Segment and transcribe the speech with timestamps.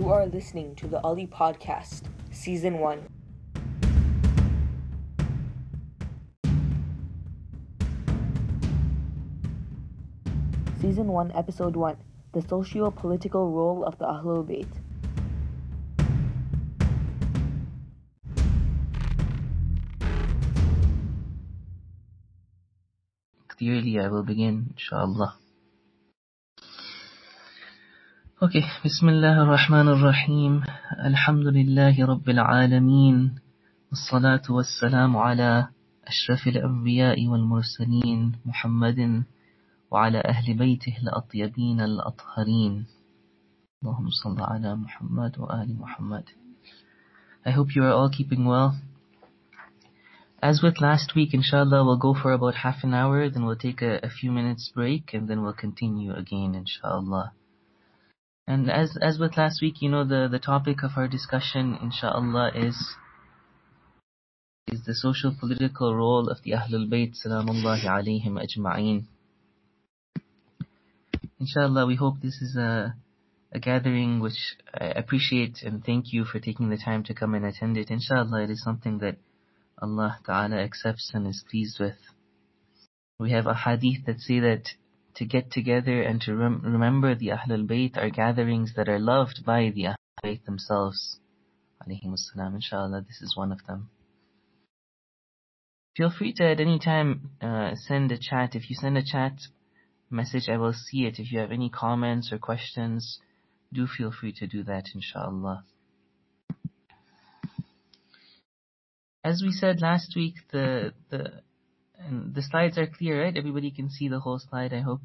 [0.00, 3.06] You are listening to the Ali Podcast, Season 1.
[10.80, 11.96] Season 1, Episode 1
[12.32, 14.72] The Socio Political Role of the Ahlul Bayt.
[23.48, 25.36] Clearly, I will begin, inshallah.
[28.42, 30.64] Okay, Bismillah ar-Rahman ar-Rahim.
[30.96, 33.36] Alhamdulillahi Rabbil Alameen.
[33.92, 35.68] As-salatu was-salamu ala
[36.08, 39.26] ashrafil anbiya'i wal mursaleen Muhammadin
[39.90, 42.86] wa ala ahli baytihi al-atyabin al-athhareen.
[43.84, 46.24] Allahumma salli ala Muhammad wa ali Muhammad.
[47.44, 48.80] I hope you are all keeping well.
[50.40, 53.82] As with last week, inshallah, we'll go for about half an hour, then we'll take
[53.82, 57.34] a, a few minutes break, and then we'll continue again, inshallah.
[58.50, 62.50] And as as with last week, you know, the, the topic of our discussion, inshallah,
[62.56, 62.96] is
[64.66, 69.04] is the social political role of the Ahlul Bayt, salamullahi alayhim ajma'een.
[71.38, 72.96] Inshallah, we hope this is a,
[73.52, 77.46] a gathering which I appreciate and thank you for taking the time to come and
[77.46, 77.88] attend it.
[77.88, 79.16] Inshallah, it is something that
[79.80, 81.98] Allah Ta'ala accepts and is pleased with.
[83.20, 84.64] We have a hadith that say that
[85.16, 89.44] to get together and to rem- remember the Ahlul Bayt are gatherings that are loved
[89.44, 91.18] by the Ahlul Bayt themselves.
[91.82, 92.14] Alayhim
[92.54, 93.90] inshallah, this is one of them.
[95.96, 98.54] Feel free to at any time uh, send a chat.
[98.54, 99.32] If you send a chat
[100.10, 101.18] message, I will see it.
[101.18, 103.18] If you have any comments or questions,
[103.72, 105.64] do feel free to do that, inshallah.
[109.22, 111.42] As we said last week, the the
[112.06, 113.36] and the slides are clear, right?
[113.36, 115.02] Everybody can see the whole slide, I hope.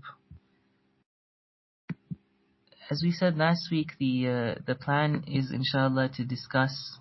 [2.89, 6.99] As we said last week, the uh, the plan is inshallah to discuss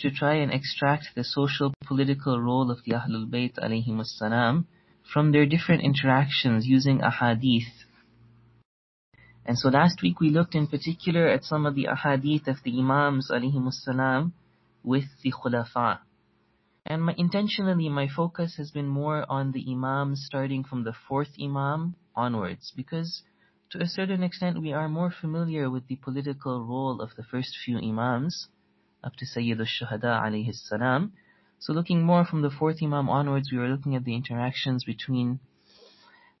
[0.00, 4.66] to try and extract the social political role of the Ahlul Bayt alayhim
[5.12, 7.72] from their different interactions using ahadith.
[9.46, 12.78] And so last week we looked in particular at some of the ahadith of the
[12.78, 14.34] Imams alayhim salam
[14.82, 16.00] with the Khulafa.
[16.88, 21.34] And my, intentionally my focus has been more on the Imams starting from the fourth
[21.40, 23.24] Imam onwards because
[23.70, 27.56] to a certain extent we are more familiar with the political role of the first
[27.64, 28.46] few Imams
[29.02, 31.12] up to Sayyid al-Shuhada alayhi salam.
[31.58, 35.40] So looking more from the fourth Imam onwards, we were looking at the interactions between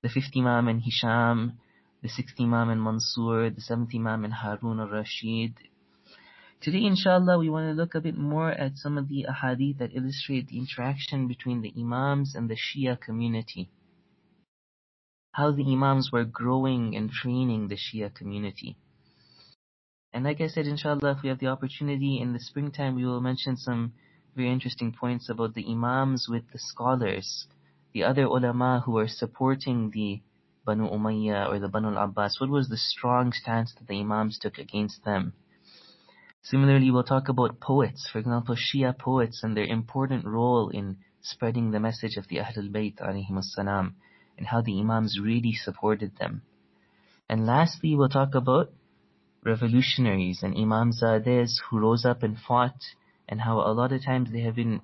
[0.02, 1.58] the fifth Imam and Hisham,
[2.02, 5.54] the sixth Imam and Mansur, the seventh Imam and Harun al-Rashid.
[6.60, 9.94] Today, inshallah, we want to look a bit more at some of the ahadith that
[9.94, 13.68] illustrate the interaction between the Imams and the Shia community.
[15.32, 18.76] How the Imams were growing and training the Shia community.
[20.12, 23.20] And like I said, inshallah, if we have the opportunity in the springtime, we will
[23.20, 23.92] mention some
[24.34, 27.46] very interesting points about the imams with the scholars,
[27.92, 30.22] the other ulama who are supporting the
[30.64, 32.40] Banu Umayyah or the Banu al-Abbas.
[32.40, 35.34] What was the strong stance that the imams took against them?
[36.50, 41.72] Similarly, we'll talk about poets, for example, Shia poets and their important role in spreading
[41.72, 43.96] the message of the Ahlul Bayt alayhim salam
[44.38, 46.42] and how the imams really supported them.
[47.28, 48.70] And lastly, we'll talk about
[49.42, 52.94] revolutionaries and imamzades who rose up and fought
[53.28, 54.82] and how a lot of times they have been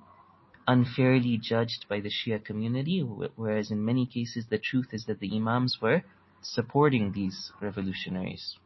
[0.67, 5.37] unfairly judged by the Shia community, whereas in many cases the truth is that the
[5.37, 6.03] imams were
[6.41, 8.57] supporting these revolutionaries.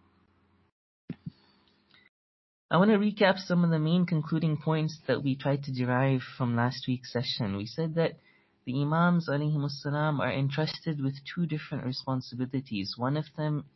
[2.69, 6.23] I want to recap some of the main concluding points that we tried to derive
[6.37, 7.57] from last week's session.
[7.57, 8.19] We said that
[8.65, 12.95] the imams salam are entrusted with two different responsibilities.
[12.97, 13.67] One of them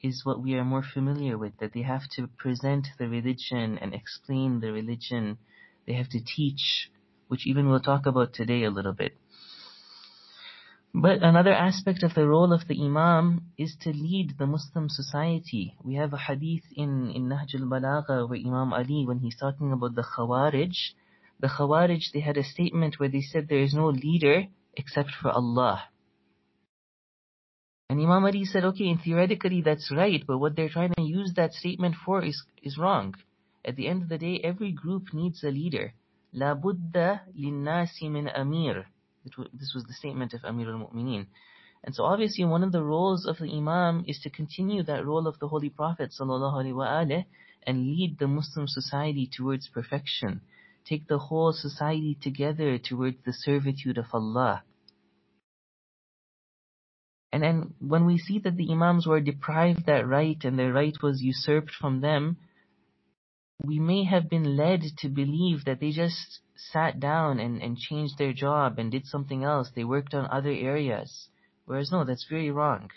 [0.00, 3.92] is what we are more familiar with, that they have to present the religion and
[3.92, 5.38] explain the religion.
[5.84, 6.88] They have to teach,
[7.26, 9.16] which even we'll talk about today a little bit.
[10.98, 15.74] But another aspect of the role of the Imam is to lead the Muslim society.
[15.84, 19.94] We have a hadith in, in Nahj al-Balagha where Imam Ali, when he's talking about
[19.94, 20.74] the Khawarij,
[21.38, 25.30] the Khawarij, they had a statement where they said there is no leader except for
[25.32, 25.82] Allah.
[27.90, 31.34] And Imam Ali said, okay, and theoretically that's right, but what they're trying to use
[31.36, 33.14] that statement for is, is wrong.
[33.62, 35.92] At the end of the day, every group needs a leader.
[36.32, 38.30] La budda linnasi min.
[39.52, 41.26] This was the statement of Amir al-Mu'mineen.
[41.84, 45.26] And so obviously one of the roles of the Imam is to continue that role
[45.26, 47.24] of the Holy Prophet wasallam
[47.66, 50.40] and lead the Muslim society towards perfection.
[50.84, 54.62] Take the whole society together towards the servitude of Allah.
[57.32, 60.96] And then when we see that the Imams were deprived that right and their right
[61.02, 62.38] was usurped from them,
[63.62, 68.18] we may have been led to believe that they just sat down and, and changed
[68.18, 69.70] their job and did something else.
[69.70, 71.28] They worked on other areas.
[71.64, 72.90] Whereas no, that's very wrong.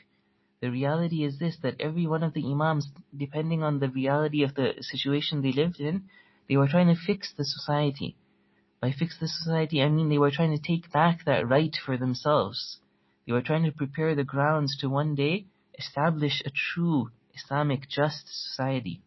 [0.61, 4.55] The reality is this, that every one of the Imams, depending on the reality of
[4.55, 6.09] the situation they lived in,
[6.47, 8.17] they were trying to fix the society.
[8.81, 11.97] By fix the society, I mean they were trying to take back that right for
[11.97, 12.79] themselves.
[13.25, 15.47] They were trying to prepare the grounds to one day
[15.77, 19.01] establish a true Islamic just society.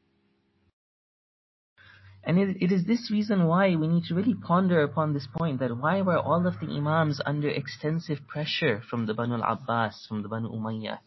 [2.23, 5.59] And it, it is this reason why we need to really ponder upon this point
[5.59, 10.21] that why were all of the Imams under extensive pressure from the Banu al-Abbas, from
[10.21, 10.99] the Banu Umayyah?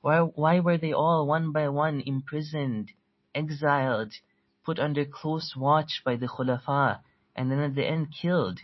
[0.00, 2.90] Why, why were they all one by one imprisoned,
[3.34, 4.14] exiled,
[4.64, 7.00] put under close watch by the Khulafa,
[7.36, 8.58] and then at the end killed?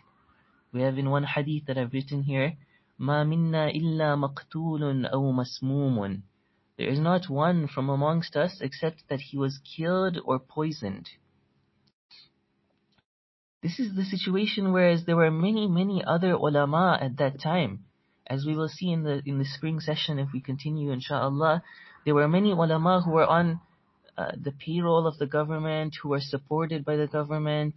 [0.73, 2.57] We have in one hadith that I've written here,
[2.99, 6.23] ما منا إلا مقتول أو مسموم.
[6.77, 11.11] There is not one from amongst us except that he was killed or poisoned.
[13.66, 17.86] This is the situation whereas there were many, many other ulama at that time.
[18.28, 21.64] As we will see in the in the spring session if we continue inshallah,
[22.04, 23.60] there were many ulama who were on
[24.20, 27.74] uh, the payroll of the government, who were supported by the government.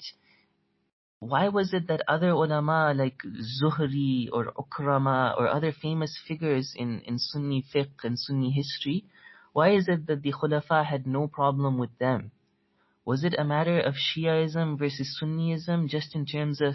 [1.20, 3.23] Why was it that other ulama like
[3.58, 9.06] Zuhri or Ikrima or other famous figures in, in Sunni fiqh and Sunni history,
[9.55, 12.32] why is it that the Khulafa had no problem with them?
[13.08, 16.75] Was it a matter of Shiaism versus Sunniism just in terms of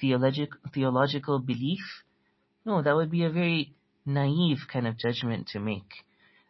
[0.00, 2.02] theologic, theological belief?
[2.64, 3.74] No, that would be a very
[4.06, 5.92] naive kind of judgment to make.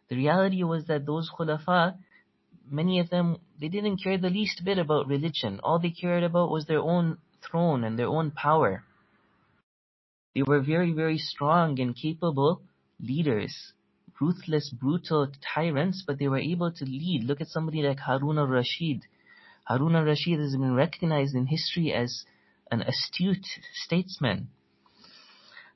[0.07, 1.97] The reality was that those khulafa,
[2.71, 5.59] many of them, they didn't care the least bit about religion.
[5.61, 8.85] All they cared about was their own throne and their own power.
[10.35, 12.61] They were very, very strong and capable
[12.97, 13.73] leaders,
[14.21, 17.25] ruthless, brutal tyrants, but they were able to lead.
[17.25, 19.03] Look at somebody like Harun al-Rashid,
[19.67, 22.23] Harun al-Rashid has been recognized in history as
[22.71, 24.47] an astute statesman.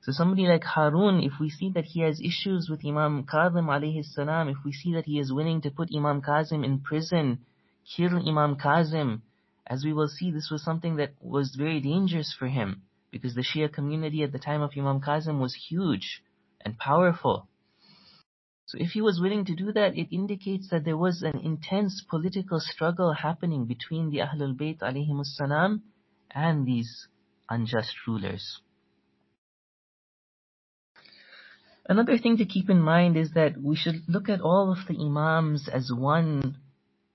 [0.00, 4.02] So somebody like Harun, if we see that he has issues with Imam Kazim alayhi
[4.02, 7.40] salam, if we see that he is willing to put Imam Kazim in prison,
[7.96, 9.22] kill Imam Kazim,
[9.66, 13.44] as we will see, this was something that was very dangerous for him, because the
[13.44, 16.22] Shia community at the time of Imam Kazim was huge
[16.62, 17.46] and powerful.
[18.66, 22.02] So if he was willing to do that, it indicates that there was an intense
[22.08, 24.78] political struggle happening between the Ahlul Bayt
[25.26, 25.82] salam
[26.30, 27.08] and these
[27.50, 28.60] unjust rulers.
[31.88, 34.96] Another thing to keep in mind is that we should look at all of the
[35.04, 36.56] Imams as one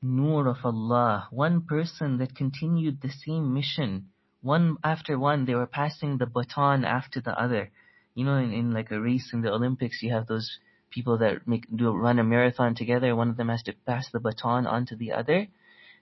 [0.02, 4.10] nur of Allah, one person that continued the same mission.
[4.42, 7.72] One after one, they were passing the baton after the other.
[8.14, 10.60] You know, in, in like a race in the Olympics, you have those
[10.90, 13.16] people that make do run a marathon together.
[13.16, 15.48] One of them has to pass the baton on to the other.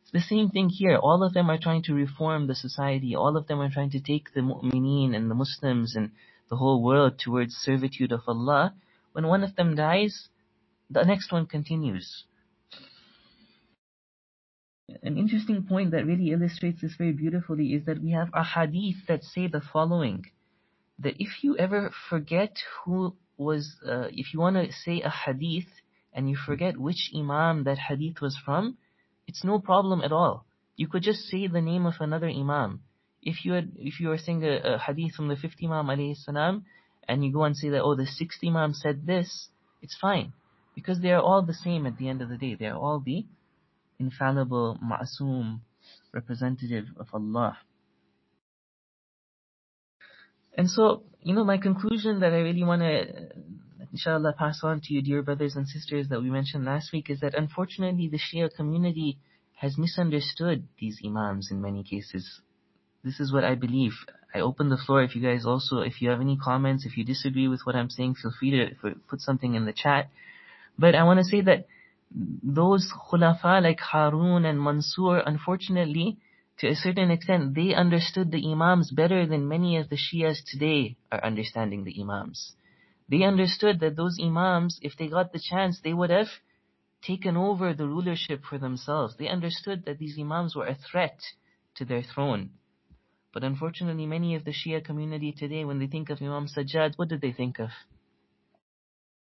[0.02, 0.98] It's the same thing here.
[0.98, 3.16] All of them are trying to reform the society.
[3.16, 6.12] All of them are trying to take the mu'mineen and the Muslims and
[6.50, 8.76] the whole world towards servitude of Allah.
[9.14, 10.30] When one of them dies,
[10.90, 12.26] the next one continues.
[15.02, 19.08] An interesting point that really illustrates this very beautifully is that we have a hadith
[19.08, 20.26] that say the following
[21.00, 25.70] that if you ever forget who was, uh, if you want to say a hadith
[26.14, 28.78] and you forget which imam that hadith was from,
[29.28, 30.46] it's no problem at all.
[30.76, 32.82] You could just say the name of another imam.
[33.22, 36.66] If you had, if you are saying a, a hadith from the fifth imam salam,
[37.08, 39.50] and you go and say that, oh, the sixth imam said this,
[39.82, 40.34] it's fine.
[40.74, 42.56] Because they are all the same at the end of the day.
[42.56, 43.26] They are all the
[44.00, 45.60] infallible, ma'asum,
[46.14, 47.58] representative of Allah.
[50.58, 53.30] And so, you know, my conclusion that I really want to,
[53.92, 57.20] inshallah, pass on to you, dear brothers and sisters, that we mentioned last week is
[57.22, 59.18] that unfortunately the Shia community
[59.56, 62.42] has misunderstood these Imams in many cases.
[63.04, 63.94] This is what I believe.
[64.36, 67.04] I open the floor if you guys also, if you have any comments, if you
[67.04, 70.10] disagree with what I'm saying, feel free to put something in the chat.
[70.78, 71.66] But I want to say that
[72.44, 76.20] those khulafa like Harun and Mansur, unfortunately,
[76.58, 80.96] to a certain extent, they understood the Imams better than many of the Shias today
[81.12, 82.54] are understanding the Imams.
[83.10, 86.30] They understood that those Imams, if they got the chance, they would have
[87.02, 89.16] taken over the rulership for themselves.
[89.18, 91.20] They understood that these Imams were a threat
[91.76, 92.52] to their throne.
[93.34, 97.10] But unfortunately, many of the Shia community today, when they think of Imam Sajjad, what
[97.10, 97.70] do they think of?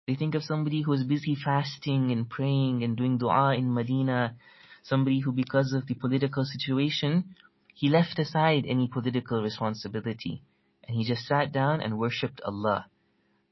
[0.08, 4.34] They think of somebody who is busy fasting and praying and doing dua in Medina,
[4.82, 7.34] somebody who because of the political situation,
[7.75, 10.42] he left aside any political responsibility
[10.87, 12.87] and he just sat down and worshipped Allah.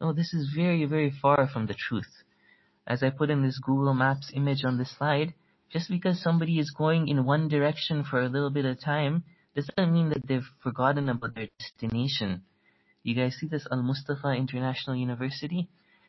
[0.00, 2.23] No, this is very, very far from the truth.
[2.87, 5.35] As I put in this Google Maps image on this slide,
[5.70, 9.92] just because somebody is going in one direction for a little bit of time doesn't
[9.92, 12.42] mean that they've forgotten about their destination.
[13.02, 15.68] You guys see this Al Mustafa International University?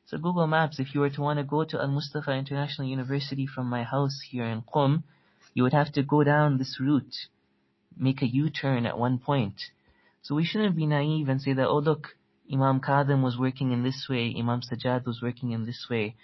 [0.09, 3.45] So Google Maps, if you were to want to go to Al Mustafa International University
[3.45, 5.03] from my house here in Qom,
[5.53, 7.15] you would have to go down this route,
[7.95, 9.61] make a U-turn at one point.
[10.23, 12.07] So we shouldn't be naive and say that, oh look,
[12.51, 16.15] Imam Kadhim was working in this way, Imam Sajjad was working in this way.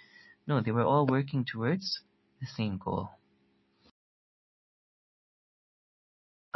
[0.48, 2.00] No, they were all working towards
[2.40, 3.10] the same goal.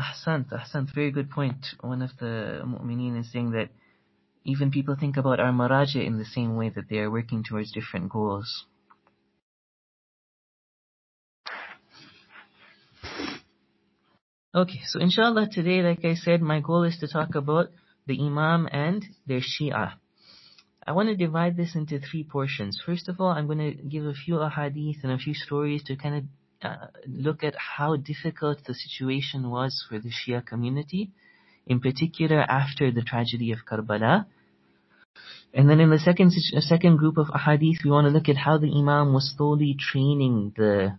[0.00, 1.64] Ahsant, Ahsant, very good point.
[1.80, 3.68] One of the mu'mineen is saying that
[4.44, 7.72] even people think about our maraja in the same way that they are working towards
[7.72, 8.66] different goals.
[14.52, 17.68] Okay, so inshallah today, like I said, my goal is to talk about
[18.06, 19.92] the Imam and their Shia.
[20.84, 22.82] I want to divide this into three portions.
[22.84, 25.94] First of all, I'm going to give a few ahadith and a few stories to
[25.94, 26.24] kind of
[26.68, 31.12] uh, look at how difficult the situation was for the Shia community,
[31.66, 34.26] in particular after the tragedy of Karbala.
[35.52, 38.58] And then in the second second group of ahadith, we want to look at how
[38.58, 40.98] the Imam was slowly training the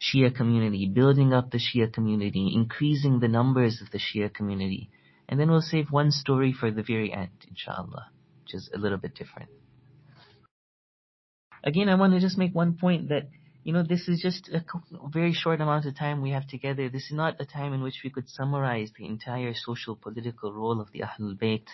[0.00, 4.90] Shia community, building up the Shia community, increasing the numbers of the Shia community.
[5.28, 8.10] And then we'll save one story for the very end, inshallah,
[8.42, 9.50] which is a little bit different.
[11.64, 13.28] Again, I want to just make one point that
[13.66, 14.62] you know, this is just a
[15.12, 16.88] very short amount of time we have together.
[16.88, 20.80] This is not a time in which we could summarize the entire social political role
[20.80, 21.64] of the Ahlul Bayt.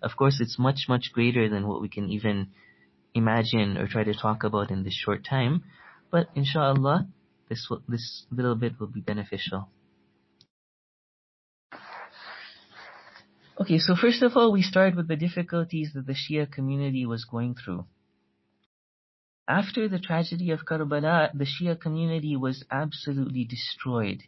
[0.00, 2.48] Of course, it's much, much greater than what we can even
[3.12, 5.64] imagine or try to talk about in this short time.
[6.10, 7.08] But inshallah,
[7.50, 9.68] this, will, this little bit will be beneficial.
[13.60, 17.26] Okay, so first of all, we start with the difficulties that the Shia community was
[17.26, 17.84] going through.
[19.48, 24.22] After the tragedy of Karbala, the Shia community was absolutely destroyed.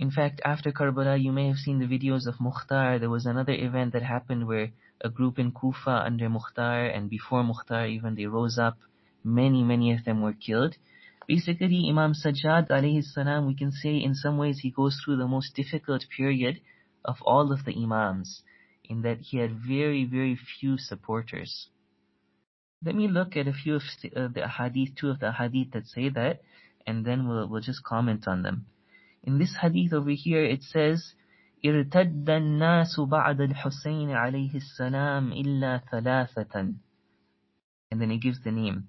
[0.00, 2.98] In fact, after Karbala, you may have seen the videos of Mukhtar.
[2.98, 7.44] There was another event that happened where a group in Kufa under Mukhtar and before
[7.44, 8.76] Mukhtar even, they rose up.
[9.22, 10.76] Many, many of them were killed.
[11.28, 15.28] Basically, Imam Sajjad alayhi salam, we can say in some ways he goes through the
[15.28, 16.60] most difficult period
[17.04, 18.42] of all of the Imams,
[18.82, 21.68] in that he had very, very few supporters.
[22.85, 23.83] Let me look at a few of
[24.15, 26.41] uh, the hadith, two of the hadith that say that,
[26.85, 28.65] and then we'll, we'll just comment on them.
[29.23, 31.13] In this hadith over here, it says,
[31.65, 36.75] ارتد الناس بعد الحسين عليه السلام إلا ثلاثة
[37.93, 38.85] and then it gives the names.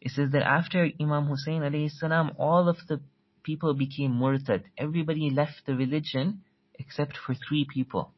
[0.00, 3.00] It says that after Imam Hussein alayhi salam, all of the
[3.42, 4.62] people became murtad.
[4.78, 6.42] Everybody left the religion
[6.78, 8.12] except for three people.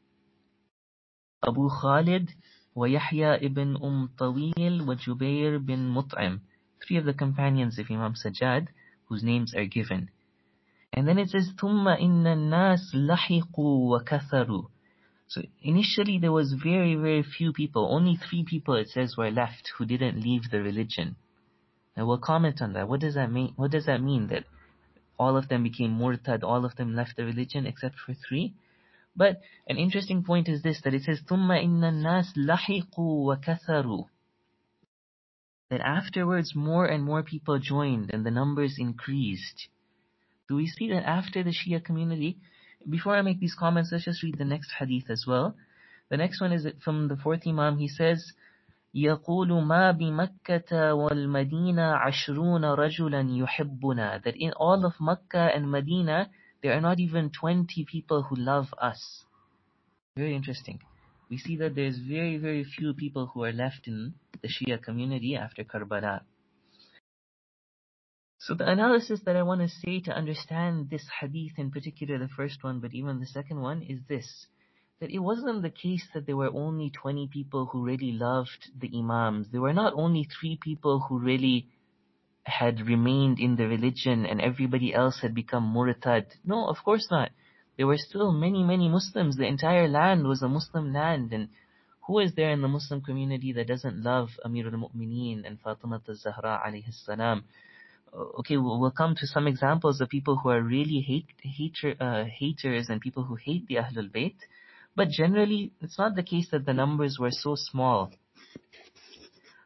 [1.46, 2.28] Abu Khalid,
[2.74, 6.40] ويحيى ibn Umm Tawil وجبير bin Mut'im.
[6.86, 8.68] Three of the companions of Imam Sajjad
[9.08, 10.10] whose names are given.
[10.92, 14.66] And then it says, ثُمَّ إِنَّ النَّاسِ لَحِقُوا وَكَثَرُوا
[15.26, 17.92] So initially there was very, very few people.
[17.92, 21.16] Only three people, it says, were left who didn't leave the religion.
[21.96, 22.88] Now we'll comment on that.
[22.88, 23.52] What does that mean?
[23.56, 24.28] What does that mean?
[24.28, 24.44] That
[25.18, 28.54] all of them became murtad, all of them left the religion except for three?
[29.14, 34.06] But an interesting point is this, that it says, ثُمَّ إِنَّ النَّاسِ لَحِقُوا وَكَثَرُوا
[35.70, 39.68] That afterwards more and more people joined and the numbers increased.
[40.48, 42.38] Do we see that after the Shia community?
[42.88, 45.56] Before I make these comments, let's just read the next hadith as well.
[46.08, 47.76] The next one is from the fourth Imam.
[47.78, 48.32] He says,
[48.94, 56.30] يقول ما بمكة والمدينة عشرون رجلا يحبنا that in all of Makkah and Medina
[56.63, 59.25] there are not even 20 people who love us.
[60.15, 60.79] Very interesting.
[61.29, 65.35] We see that there's very, very few people who are left in the Shia community
[65.35, 66.21] after Karbala.
[68.39, 72.27] So the analysis that I want to say to understand this hadith in particular, the
[72.29, 74.47] first one, but even the second one, is this.
[75.01, 78.91] That it wasn't the case that there were only 20 people who really loved the
[78.97, 79.47] Imams.
[79.51, 81.67] There were not only three people who really
[82.43, 86.25] had remained in the religion and everybody else had become murtad.
[86.43, 87.31] No, of course not.
[87.77, 89.37] There were still many, many Muslims.
[89.37, 91.49] The entire land was a Muslim land and
[92.05, 96.61] who is there in the Muslim community that doesn't love Amir al-Mu'mineen and Fatima al-Zahra
[96.67, 97.45] alayhi salam?
[98.13, 101.25] Okay, we'll, come to some examples of people who are really hate,
[101.99, 104.35] uh, haters and people who hate the Ahlul Bayt.
[104.95, 108.11] But generally, it's not the case that the numbers were so small.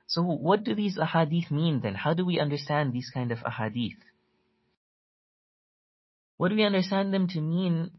[0.09, 1.93] So what do these ahadith mean then?
[1.93, 3.97] How do we understand these kind of ahadith?
[6.37, 7.91] What we understand them to mean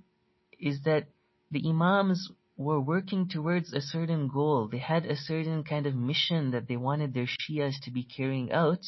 [0.58, 1.08] is that
[1.50, 4.68] the imams were working towards a certain goal.
[4.68, 8.52] They had a certain kind of mission that they wanted their Shias to be carrying
[8.52, 8.84] out,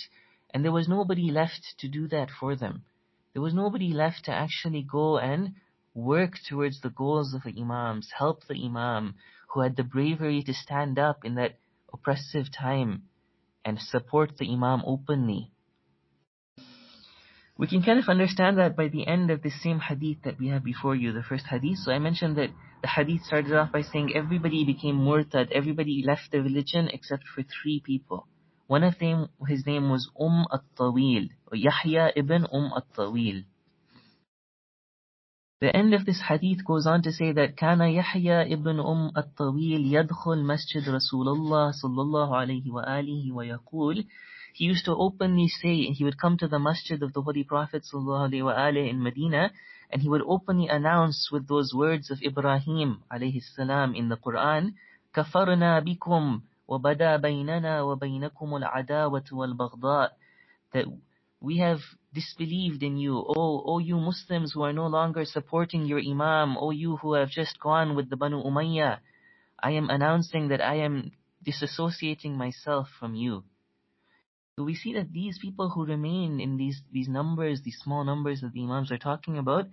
[0.54, 2.84] and there was nobody left to do that for them.
[3.34, 5.56] There was nobody left to actually go and
[5.92, 9.14] work towards the goals of the Imams, help the Imam,
[9.48, 11.58] who had the bravery to stand up in that
[11.92, 13.09] oppressive time
[13.64, 15.52] and support the Imam openly.
[17.60, 20.48] We can kind of understand that by the end of the same hadith that we
[20.48, 21.76] have before you, the first hadith.
[21.78, 22.48] So I mentioned that
[22.80, 27.42] the hadith started off by saying everybody became murtad, everybody left the religion except for
[27.42, 28.26] three people.
[28.66, 33.44] One of them, his name was Umm at-Tawil, or Yahya ibn Umm at-Tawil.
[35.61, 39.93] The end of this hadith goes on to say that كان يحيى ابن أم الطويل
[39.95, 44.05] يدخل مسجد رسول الله صلى الله عليه وآله ويقول
[44.53, 47.83] He used to openly say, he would come to the masjid of the Holy Prophet
[47.83, 49.51] صلى الله عليه وآله in Medina,
[49.89, 54.73] and he would openly announce with those words of Ibrahim عليه السلام in the Quran,
[55.13, 60.11] كفرنا بكم وبدا بيننا وبينكم العداوة والبغضاء
[60.73, 60.85] that
[61.40, 61.80] we have
[62.12, 63.16] disbelieved in you.
[63.16, 66.56] Oh, oh you Muslims who are no longer supporting your Imam.
[66.58, 68.98] Oh you who have just gone with the Banu Umayyah.
[69.58, 71.12] I am announcing that I am
[71.46, 73.44] disassociating myself from you.
[74.56, 78.42] So we see that these people who remain in these, these numbers, these small numbers
[78.42, 79.66] that the Imams are talking about,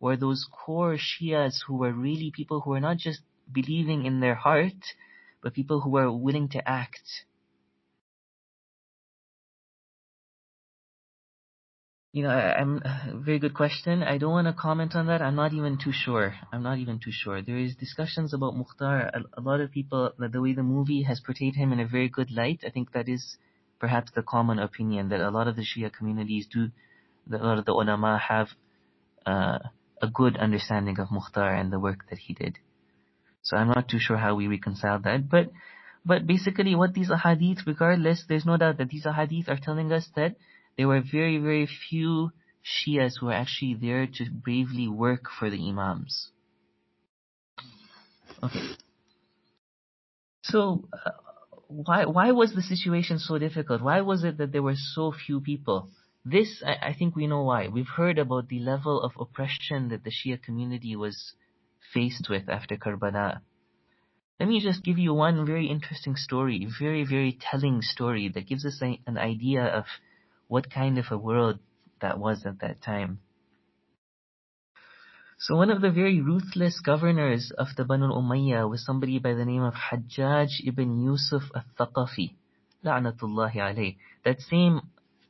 [0.00, 3.20] were those core Shias who were really people who were not just
[3.52, 4.94] believing in their heart,
[5.40, 7.24] but people who were willing to act.
[12.12, 12.82] You know, I, am
[13.24, 14.02] very good question.
[14.02, 15.22] I don't want to comment on that.
[15.22, 16.34] I'm not even too sure.
[16.52, 17.40] I'm not even too sure.
[17.40, 19.10] There is discussions about Mukhtar.
[19.14, 22.10] A, a lot of people, the way the movie has portrayed him in a very
[22.10, 22.60] good light.
[22.66, 23.38] I think that is
[23.80, 26.70] perhaps the common opinion that a lot of the Shia communities do.
[27.28, 28.48] That a lot of the ulama have
[29.24, 29.60] uh,
[30.02, 32.58] a good understanding of Mukhtar and the work that he did.
[33.42, 35.50] So I'm not too sure how we reconcile that, but
[36.04, 40.08] but basically what these ahadith, regardless, there's no doubt that these ahadith are telling us
[40.16, 40.34] that
[40.82, 42.32] there were very, very few
[42.64, 46.32] Shias who were actually there to bravely work for the Imams.
[48.42, 48.70] Okay.
[50.42, 51.10] So, uh,
[51.68, 53.80] why, why was the situation so difficult?
[53.80, 55.88] Why was it that there were so few people?
[56.24, 57.68] This, I, I think we know why.
[57.68, 61.34] We've heard about the level of oppression that the Shia community was
[61.94, 63.42] faced with after Karbala.
[64.40, 68.66] Let me just give you one very interesting story, very, very telling story that gives
[68.66, 69.84] us a, an idea of
[70.52, 71.58] what kind of a world
[72.02, 73.18] that was at that time.
[75.38, 79.46] So one of the very ruthless governors of the Banu Umayyah was somebody by the
[79.46, 82.34] name of Hajjaj ibn Yusuf al-Thaqafi.
[82.84, 83.96] La'natullahi alayh.
[84.26, 84.82] That same,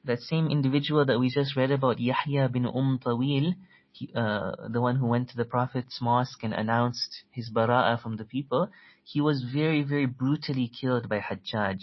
[0.04, 3.54] that same individual that we just read about, Yahya bin Umm Tawil,
[3.92, 8.16] he, uh, the one who went to the Prophet's mosque and announced his bara'ah from
[8.16, 8.70] the people,
[9.04, 11.78] he was very, very brutally killed by Hajjaj.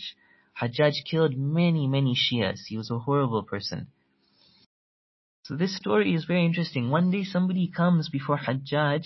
[0.61, 2.67] Hajjaj killed many, many Shias.
[2.69, 3.89] He was a horrible person.
[5.43, 6.91] So this story is very interesting.
[6.91, 9.05] One day somebody comes before Hajjaj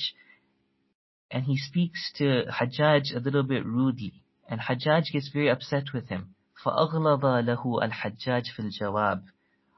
[1.30, 4.22] and he speaks to Hajjaj a little bit rudely.
[4.48, 6.34] And Hajjaj gets very upset with him.
[6.64, 9.22] فَأَغْلَظَ لَهُ الْحَجَّاجِ فِي الْجَوَابِ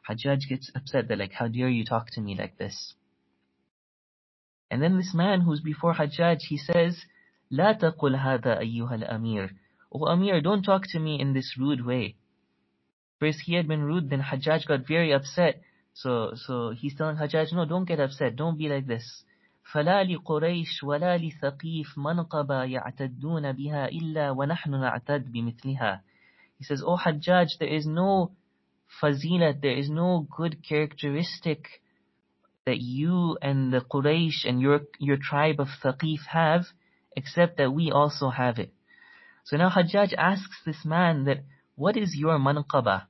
[0.09, 2.95] Hajjaj gets upset that like, how dare you talk to me like this?
[4.71, 7.05] And then this man who's before Hajjaj, he says,
[7.51, 9.51] لا تقل هذا أيها الأمير
[9.95, 12.17] Oh Amir, don't talk to me in this rude way.
[13.19, 15.61] First he had been rude, then Hajjaj got very upset.
[15.93, 19.25] So, so he's telling Hajjaj, no, don't get upset, don't be like this.
[19.73, 26.01] فلا لقريش ولا لثقيف منقبة يعتدون بها إلا ونحن نعتد بمثلها.
[26.59, 28.33] He says, Oh Hajjaj, there is no
[29.03, 31.83] fazilat, there is no good characteristic
[32.67, 36.67] that you and the Quraysh and your, your tribe of Thaqif have,
[37.17, 38.73] except that we also have it.
[39.45, 41.39] So now Hajjaj asks this man that,
[41.75, 43.07] what is your manqaba?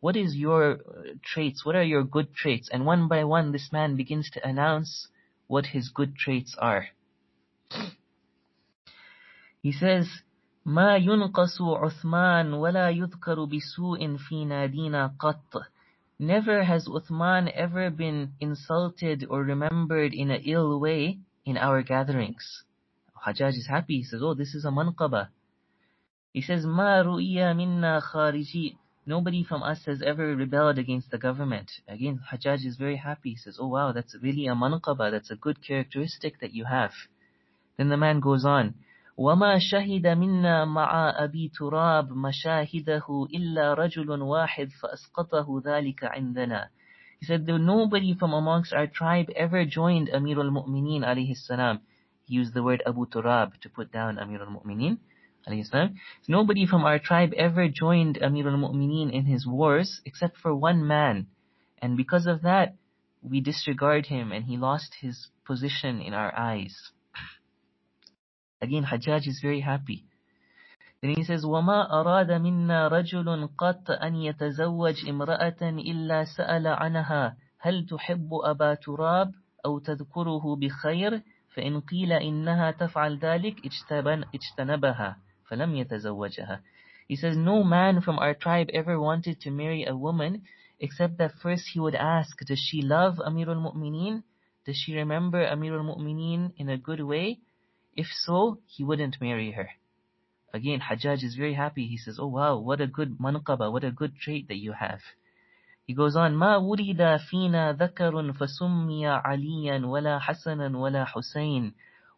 [0.00, 0.78] What is your uh,
[1.22, 1.64] traits?
[1.64, 2.68] What are your good traits?
[2.72, 5.08] And one by one, this man begins to announce
[5.46, 6.86] what his good traits are.
[9.62, 10.08] He says,
[10.66, 15.64] ما ينقص عثمان ولا يذكر بسوء في نادينا قط.
[16.18, 22.64] Never has Uthman ever been insulted or remembered in an ill way in our gatherings.
[23.26, 23.98] Hajjaj is happy.
[23.98, 25.28] He says, oh, this is a manqaba.
[26.34, 31.70] He says, "Ma ru'iya minna khariji." Nobody from us has ever rebelled against the government.
[31.88, 33.30] Again, Hajjaj is very happy.
[33.30, 35.10] He says, oh wow, that's really a manqaba.
[35.10, 36.92] That's a good characteristic that you have.
[37.76, 38.74] Then the man goes on,
[39.18, 46.68] وما شهد منا مع أبي تراب مشاهده إلا رجل واحد فأسقطه ذلك عندنا.
[47.20, 51.80] He said, nobody from amongst our tribe ever joined Amir al-Mu'mineen alayhi salam
[52.26, 54.98] He used the word Abu Turab to put down Amir al-Mu'mineen.
[56.28, 61.26] Nobody from our tribe ever joined Amir al-Mu'mineen in his wars except for one man.
[61.82, 62.76] And because of that,
[63.22, 66.92] we disregard him and he lost his position in our eyes.
[68.62, 70.04] Again, Hajjaj is very happy.
[71.00, 77.86] Then he says, وَمَا أَرَادَ مِنَّا رَجُلٌ قَطْ أَنْ يَتَزَوَّجْ إِمْرَأَةً إِلَّا سَأَلَ عَنَهَا هل
[77.86, 79.32] تحب أبا تراب
[79.64, 81.22] أو تذكره بخير
[81.54, 83.56] فإن قيل إنها تفعل ذلك
[84.34, 85.16] اجتنبها
[85.50, 86.60] فلم يتزوجها
[87.08, 90.42] He says, no man from our tribe ever wanted to marry a woman
[90.78, 94.22] except that first he would ask, does she love Amir al-Mu'mineen?
[94.64, 97.40] Does she remember Amir al-Mu'mineen in a good way?
[97.96, 99.70] If so, he wouldn't marry her.
[100.54, 101.86] Again, Hajjaj is very happy.
[101.86, 105.00] He says, oh wow, what a good manqaba, what a good trait that you have.
[105.86, 111.74] He goes on, ما ولد فينا ذكر فسمي عليا ولا حسنا ولا حسين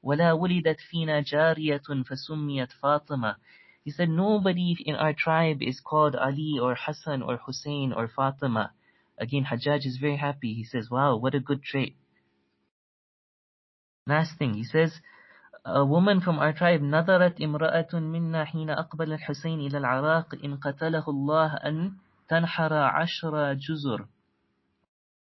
[0.06, 3.36] ولا ولدت فينا جارية فسميت فاطمة
[3.84, 8.72] He said, nobody in our tribe is called Ali or Hassan or Hussein or Fatima.
[9.18, 10.54] Again, Hajjaj is very happy.
[10.54, 11.96] He says, wow, what a good trait.
[14.06, 15.00] Last thing, he says,
[15.64, 21.04] a woman from our tribe نظرت امرأة منا حين أقبل الحسين إلى العراق إن قتله
[21.08, 21.92] الله أن
[22.28, 24.06] تنحر عشر جزر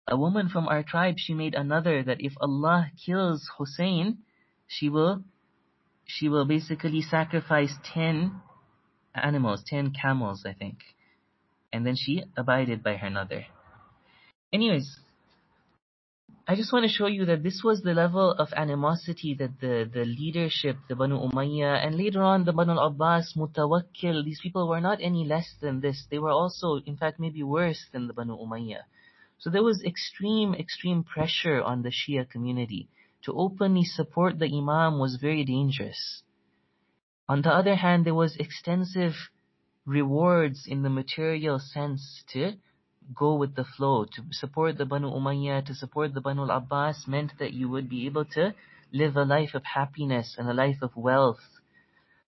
[0.09, 4.19] A woman from our tribe, she made another that if Allah kills Hussein,
[4.72, 5.24] she will
[6.06, 8.42] she will basically sacrifice 10
[9.16, 10.80] animals, 10 camels, I think.
[11.72, 13.46] And then she abided by her mother.
[14.52, 15.00] Anyways,
[16.48, 19.90] I just want to show you that this was the level of animosity that the,
[19.94, 24.82] the leadership, the Banu Umayyah, and later on the Banu al-Abbas, Mutawakkil, these people were
[24.82, 26.06] not any less than this.
[26.10, 28.84] They were also, in fact, maybe worse than the Banu Umayyah.
[29.40, 32.90] So there was extreme, extreme pressure on the Shia community.
[33.24, 36.24] To openly support the Imam was very dangerous.
[37.30, 39.14] On the other hand, there was extensive
[39.86, 42.54] rewards in the material sense to
[43.16, 44.06] go with the flow.
[44.06, 48.06] To support the Banu Umayyah, to support the Banu al-Abbas meant that you would be
[48.06, 48.54] able to
[48.92, 51.60] live a life of happiness and a life of wealth.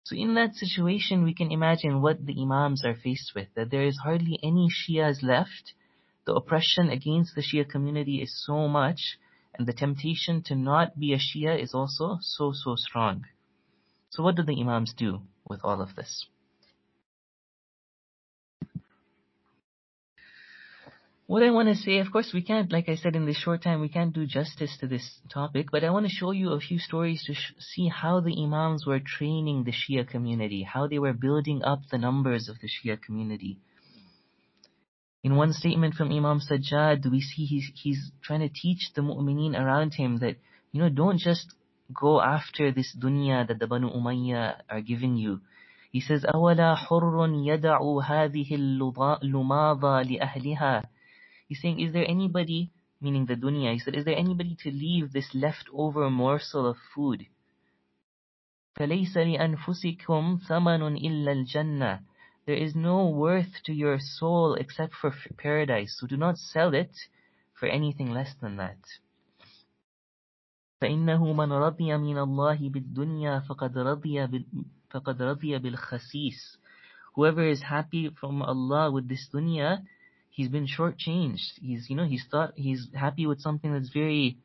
[0.04, 3.84] So in that situation, we can imagine what the Imams are faced with, that there
[3.84, 5.74] is hardly any Shias left.
[6.24, 9.18] The oppression against the Shia community is so much,
[9.58, 13.24] and the temptation to not be a Shia is also so, so strong.
[14.10, 16.26] So what do the Imams do with all of this?
[21.26, 23.62] What I want to say, of course, we can't, like I said, in this short
[23.62, 26.60] time, we can't do justice to this topic, but I want to show you a
[26.60, 31.12] few stories to see how the Imams were training the Shia community, how they were
[31.12, 33.58] building up the numbers of the Shia community.
[35.27, 39.53] In one statement from Imam Sajjad, we see he's, he's trying to teach the mu'mineen
[39.53, 40.37] around him that,
[40.71, 41.53] you know, don't just
[41.93, 45.41] go after this dunya that the Banu Umayyah are giving you.
[45.91, 47.13] He says, أَوَلَا حُرٌّ
[47.45, 50.85] يَدَعُ هَذِهِ اللُّمَاضَ لِأَهْلِهَا
[51.47, 55.11] He's saying, is there anybody, meaning the dunya, he said, is there anybody to leave
[55.11, 57.27] this leftover morsel of food?
[58.75, 61.99] فَلَيْسَ لِأَنفُسِكُمْ ثَمَنٌ إِلَّا الْجَنَّةِ
[62.47, 66.91] There is no worth to your soul except for paradise, so do not sell it
[67.53, 68.79] for anything less than that.
[70.81, 74.43] فإنه من رضي من الله بالدنيا فقد رضي
[74.91, 76.57] فقد رضي بالخسيس
[77.15, 79.83] Whoever is happy from Allah with this dunya,
[80.29, 81.59] he's been shortchanged.
[81.61, 84.37] He's, you know, he's thought, he's happy with something that's very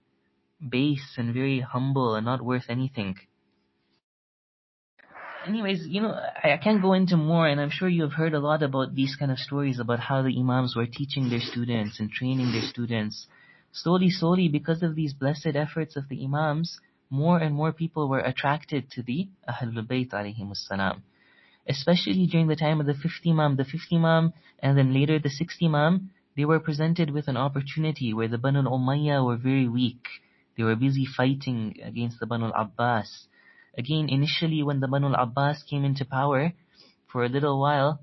[0.60, 3.16] base and very humble and not worth anything.
[5.45, 8.33] Anyways, you know, I, I can't go into more and I'm sure you have heard
[8.33, 11.99] a lot about these kind of stories about how the Imams were teaching their students
[11.99, 13.27] and training their students.
[13.71, 16.79] Slowly, slowly, because of these blessed efforts of the Imams,
[17.09, 20.11] more and more people were attracted to the Ahlul Bayt
[20.55, 21.03] salam
[21.67, 25.29] especially during the time of the fifth Imam, the fifth Imam, and then later the
[25.29, 30.05] sixth Imam, they were presented with an opportunity where the Banu al-Umayyah were very weak.
[30.57, 33.27] They were busy fighting against the Banu al-Abbas.
[33.77, 36.53] Again, initially when the Banu al-Abbas came into power,
[37.11, 38.01] for a little while,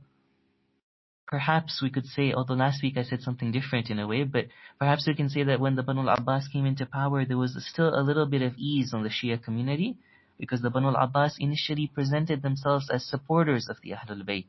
[1.26, 4.46] perhaps we could say, although last week I said something different in a way, but
[4.78, 7.94] perhaps we can say that when the Banu al-Abbas came into power, there was still
[7.94, 9.96] a little bit of ease on the Shia community
[10.38, 14.46] because the Banu al-Abbas initially presented themselves as supporters of the Ahlul Bayt.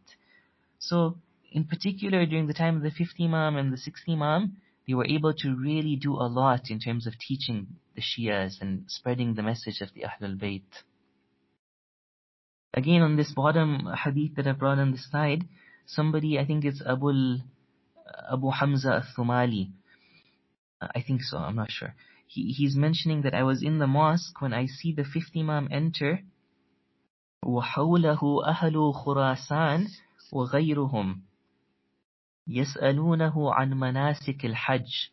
[0.80, 1.18] So,
[1.52, 4.58] in particular, during the time of the fifth Imam and the sixth Imam,
[4.88, 8.86] they were able to really do a lot in terms of teaching the Shias and
[8.88, 10.64] spreading the message of the Ahlul Bayt
[12.75, 15.45] Again, on this bottom hadith that I brought on the side,
[15.87, 17.39] somebody, I think it's Abu,
[18.31, 19.71] Abu Hamza al-Thumali,
[20.81, 21.95] I think so, I'm not sure.
[22.27, 25.69] he, he's mentioning that I was in the mosque when I see the fifth Imam
[25.71, 26.21] enter
[27.45, 29.87] وحوله أهل خراسان
[30.33, 31.23] وغيرهم
[32.49, 35.11] يسألونه عن مناسك الحج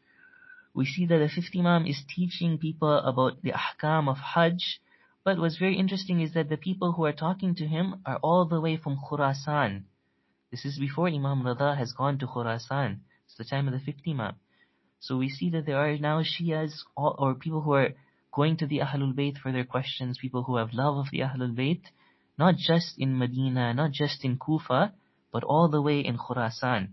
[0.73, 4.82] we see that the fifth Imam is teaching people about the ahkam of Hajj
[5.29, 8.47] but what's very interesting is that the people who are talking to him are all
[8.47, 9.83] the way from Khurasan
[10.51, 14.09] this is before Imam Rada has gone to Khurasan it's the time of the fifth
[14.09, 14.37] Imam
[15.01, 17.91] so we see that there are now Shias or people who are
[18.33, 21.55] going to the Ahlul Bayt for their questions, people who have love of the Ahlul
[21.55, 21.83] Bayt,
[22.38, 24.95] not just in Medina, not just in Kufa,
[25.33, 26.88] but all the way in Khurasan.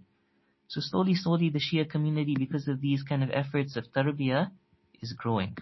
[0.68, 4.52] So slowly, slowly the Shia community, because of these kind of efforts of tarbiyah,
[5.02, 5.56] is growing.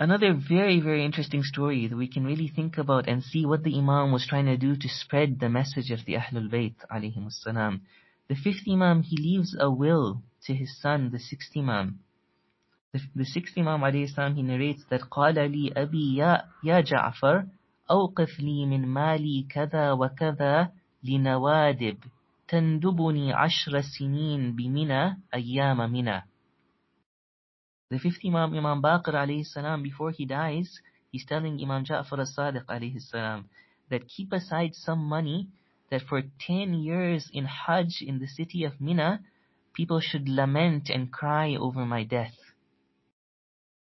[0.00, 3.78] Another very, very interesting story that we can really think about and see what the
[3.78, 7.80] Imam was trying to do to spread the message of the Ahlul Bayt alayhim salam.
[8.28, 12.00] The fifth Imam, he leaves a will to his son, the sixth Imam.
[12.92, 17.46] The, the sixth Imam alayhi he narrates that قال لي أبي يا, يا جعفر
[17.90, 20.72] أوقف لي من مالي كذا وكذا
[21.04, 21.98] لنوادب
[22.48, 26.22] تندبني عشر سنين بمنى أيام منى
[27.91, 30.79] the fifth Imam, Imam Baqir alayhi salam, before he dies,
[31.11, 33.49] he's telling Imam Ja'far as-Sadiq alayhi salam
[33.89, 35.49] that keep aside some money
[35.89, 39.19] that for 10 years in Hajj in the city of Mina,
[39.73, 42.37] people should lament and cry over my death.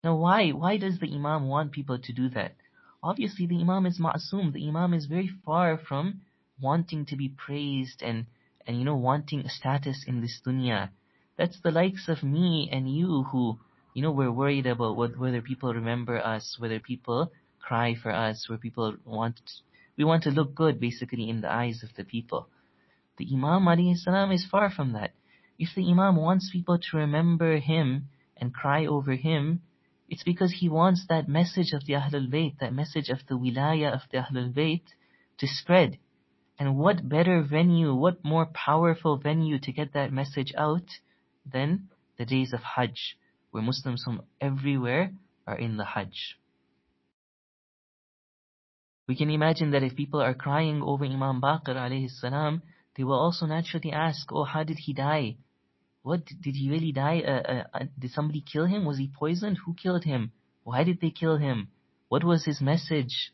[0.03, 0.53] Now why?
[0.53, 2.57] Why does the Imam want people to do that?
[3.03, 4.55] Obviously the Imam is ma'asum.
[4.55, 6.23] The Imam is very far from
[6.59, 8.25] wanting to be praised and,
[8.67, 10.89] and you know, wanting status in this dunya.
[11.37, 13.59] That's the likes of me and you who,
[13.95, 18.49] you know, we're worried about what, whether people remember us, whether people cry for us,
[18.49, 19.41] where people want
[19.97, 22.49] we want to look good basically in the eyes of the people.
[23.19, 25.13] The Imam alayhi is far from that.
[25.59, 29.61] If the Imam wants people to remember him and cry over him,
[30.09, 33.93] it's because he wants that message of the Ahlul Bayt, that message of the wilaya
[33.93, 34.83] of the Ahlul Bayt
[35.39, 35.99] to spread.
[36.59, 40.89] And what better venue, what more powerful venue to get that message out
[41.45, 43.17] than the days of Hajj,
[43.53, 45.13] where Muslims from everywhere
[45.47, 46.39] are in the Hajj.
[49.07, 52.63] We can imagine that if people are crying over Imam Baqir alayhi salam,
[52.97, 55.37] they will also naturally ask, oh, how did he die?
[56.03, 57.21] What, did he really die?
[57.21, 58.85] Uh, uh, uh, did somebody kill him?
[58.85, 59.59] Was he poisoned?
[59.65, 60.33] Who killed him?
[60.65, 61.69] Why did they kill him?
[62.09, 63.33] What was his message?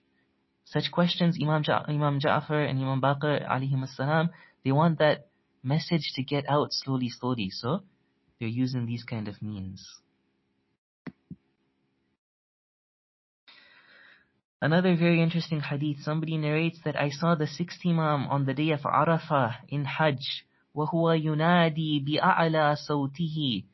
[0.65, 4.31] Such questions, Imam, ja- Imam Ja'far and Imam Baqir alayhi salam,
[4.65, 5.29] they want that
[5.63, 7.51] message to get out slowly, slowly.
[7.51, 7.83] So,
[8.39, 9.87] they're using these kind of means.
[14.64, 18.72] Another very interesting hadith, somebody narrates that I saw the sixth Imam on the day
[18.72, 20.44] of Arafah in Hajj,
[20.76, 23.66] وَهُوَ يُنَادِي بِأَعْلَى صَوْتِهِ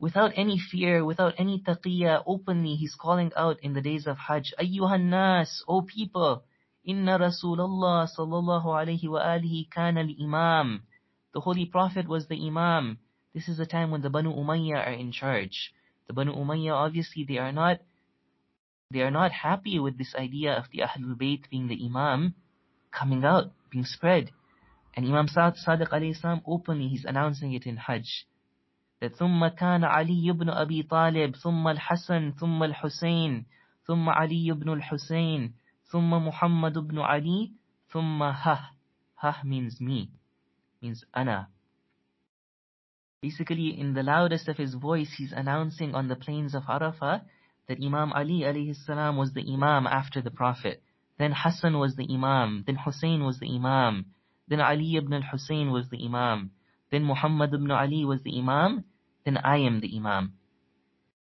[0.00, 4.52] Without any fear, without any taqiyya, openly he's calling out in the days of Hajj,
[4.58, 6.42] أَيُّهَا النَّاسِ O people,
[6.88, 10.80] إِنَّ رَسُولَ اللَّهِ صَلَّى اللَّهُ عَلَيْهِ وَآلِهِ كَانَ الْإِمَامِ
[11.32, 12.98] The Holy Prophet was the Imam.
[13.34, 15.72] This is the time when the Banu Umayyah are in charge.
[16.08, 17.78] The Banu Umayyah, obviously, they are not
[18.92, 22.34] they are not happy with this idea of the Ahlul Bayt being the Imam
[22.90, 24.30] coming out, being spread.
[24.94, 28.26] And Imam Sadiq alayhi salam openly he's announcing it in Hajj.
[29.00, 33.46] That ثم كان علي بن أبي طالب ثم الحسن ثم الحسين
[33.86, 35.54] ثم علي بن الحسين
[35.90, 37.52] ثم محمد بن علي
[37.88, 38.70] ثم ها.
[39.16, 40.10] Ha means me,
[40.82, 41.48] means ana.
[43.22, 47.22] Basically, in the loudest of his voice, he's announcing on the plains of Arafah
[47.68, 50.82] that Imam Ali alayhi salam was the Imam after the Prophet.
[51.18, 52.64] Then Hassan was the Imam.
[52.66, 54.06] Then Hussein was the Imam.
[54.48, 56.50] Then Ali ibn al-Hussein was the Imam.
[56.90, 58.84] Then Muhammad ibn Ali was the Imam.
[59.24, 60.32] Then I am the Imam.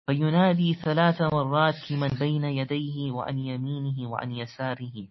[0.08, 5.08] فينادي ثلاث مرات لمن بين يديه وعن يمينه وعن يساره.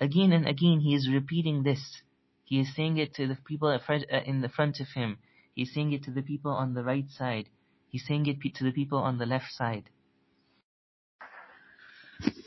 [0.00, 2.02] Again and again he is repeating this.
[2.44, 5.18] He is saying it to the people uh, in the front of him.
[5.54, 7.48] He is saying it to the people on the right side.
[7.88, 9.90] He's saying it to the people on the left side.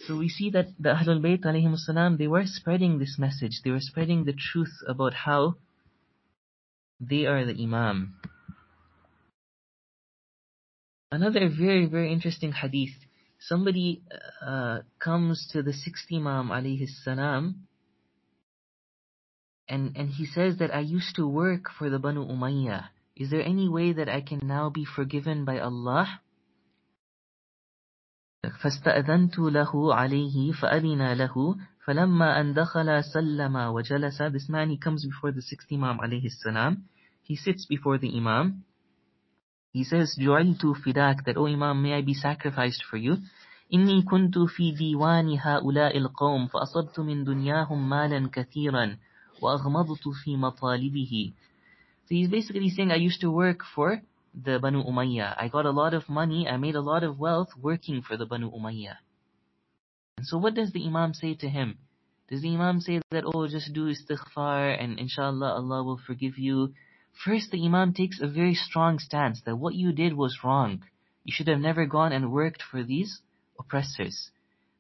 [0.07, 3.63] So we see that the Ahlul Bayt alayhim they were spreading this message.
[3.65, 5.57] They were spreading the truth about how
[7.01, 8.17] they are the Imam.
[11.11, 12.95] Another very, very interesting hadith.
[13.41, 14.03] Somebody
[14.45, 17.67] uh, comes to the sixth Imam alayhi salam
[19.69, 22.87] and, and he says that I used to work for the Banu Umayyah.
[23.17, 26.21] Is there any way that I can now be forgiven by Allah?
[28.62, 35.32] فاستأذنت له عليه فأذن له فلما أن دخل سلم وجلس This man he comes before
[35.32, 36.78] the sixth Imam عليه السلام
[37.24, 38.64] He sits before the Imam
[39.72, 43.18] He says, جُعِلْتُ فِدَاكَ That, O Imam, may I be sacrificed for you.
[43.74, 48.98] إني كنت في ديوان هؤلاء القوم فأصبت من دنياهم مالا كثيرا
[49.42, 51.34] وأغمضت في مطالبه
[52.06, 54.02] So he's basically saying, I used to work for
[54.35, 55.37] the Banu Umayyah.
[55.39, 58.27] I got a lot of money, I made a lot of wealth working for the
[58.27, 58.97] Banu Umayyah.
[60.17, 61.79] And so what does the Imam say to him?
[62.29, 66.75] Does the Imam say that, oh, just do istighfar and inshallah Allah will forgive you?
[67.25, 70.83] First, the Imam takes a very strong stance that what you did was wrong.
[71.25, 73.21] You should have never gone and worked for these
[73.59, 74.31] oppressors.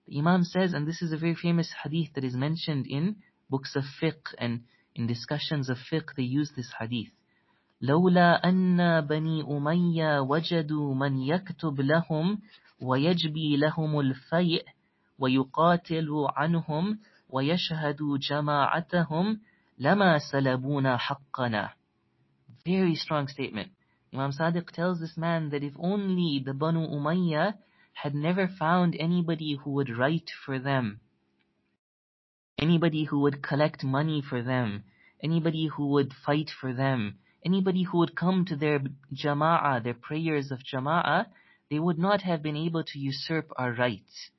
[0.07, 3.17] The Imam says, and this is a very famous hadith that is mentioned in
[3.49, 4.64] books of fiqh and
[4.95, 7.12] in discussions of fiqh, they use this hadith.
[7.84, 12.41] لولا أن بني أمية وجدوا من يكتب لهم
[12.82, 14.65] ويجبي لهم الفيء
[15.19, 17.98] ويقاتل عنهم ويشهد
[18.30, 19.39] جماعتهم
[19.78, 21.69] لما سلبونا حقنا.
[22.65, 23.69] Very strong statement.
[24.13, 27.54] Imam Sadiq tells this man that if only the Banu Umayyah
[27.93, 31.00] had never found anybody who would write for them,
[32.58, 34.84] anybody who would collect money for them,
[35.24, 38.80] anybody who would fight for them, anybody who would come to their
[39.14, 41.26] jama'ah, their prayers of jama'ah,
[41.70, 44.30] they would not have been able to usurp our rights.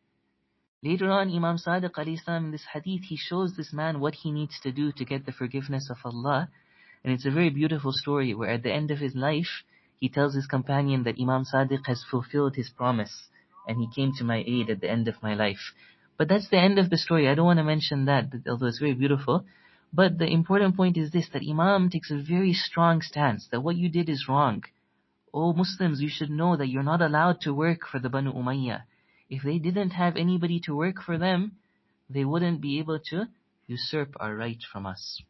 [0.83, 4.71] Later on, Imam Sadiq in this hadith, he shows this man what he needs to
[4.71, 6.49] do to get the forgiveness of Allah.
[7.03, 9.63] And it's a very beautiful story where at the end of his life,
[9.99, 13.29] he tells his companion that Imam Sadiq has fulfilled his promise
[13.67, 15.73] and he came to my aid at the end of my life.
[16.17, 17.27] But that's the end of the story.
[17.27, 19.45] I don't want to mention that, although it's very beautiful.
[19.95, 23.77] But the important point is this, that Imam takes a very strong stance that what
[23.77, 24.65] you did is wrong.
[25.34, 28.81] O Muslims, you should know that you're not allowed to work for the Banu Umayyah.
[29.29, 31.53] If they didn't have anybody to work for them,
[32.10, 33.27] they wouldn't be able to
[33.67, 35.21] usurp our right from us.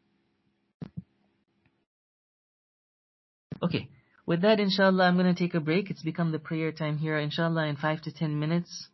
[3.62, 3.88] Okay,
[4.26, 5.90] with that, inshallah, I'm going to take a break.
[5.90, 7.16] It's become the prayer time here.
[7.18, 8.88] Inshallah, in five to ten minutes,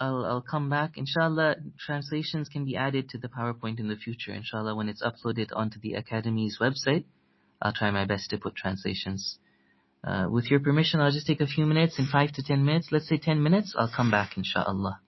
[0.00, 0.96] I'll, I'll come back.
[0.96, 4.32] Inshallah, translations can be added to the PowerPoint in the future.
[4.32, 7.04] Inshallah, when it's uploaded onto the Academy's website,
[7.60, 9.38] I'll try my best to put translations.
[10.02, 12.88] Uh, with your permission, I'll just take a few minutes, in five to ten minutes,
[12.90, 15.00] let's say ten minutes, I'll come back, inshallah.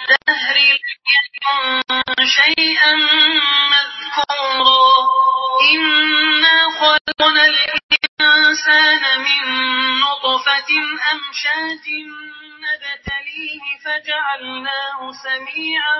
[0.00, 0.56] الدهر
[1.90, 2.94] لم شيئا
[3.72, 4.86] مذكورا.
[5.72, 9.44] إنا خلقنا الإنسان من
[10.00, 10.70] نطفة
[11.12, 11.86] أمشاج
[12.64, 15.98] نبتليه فجعلناه سميعا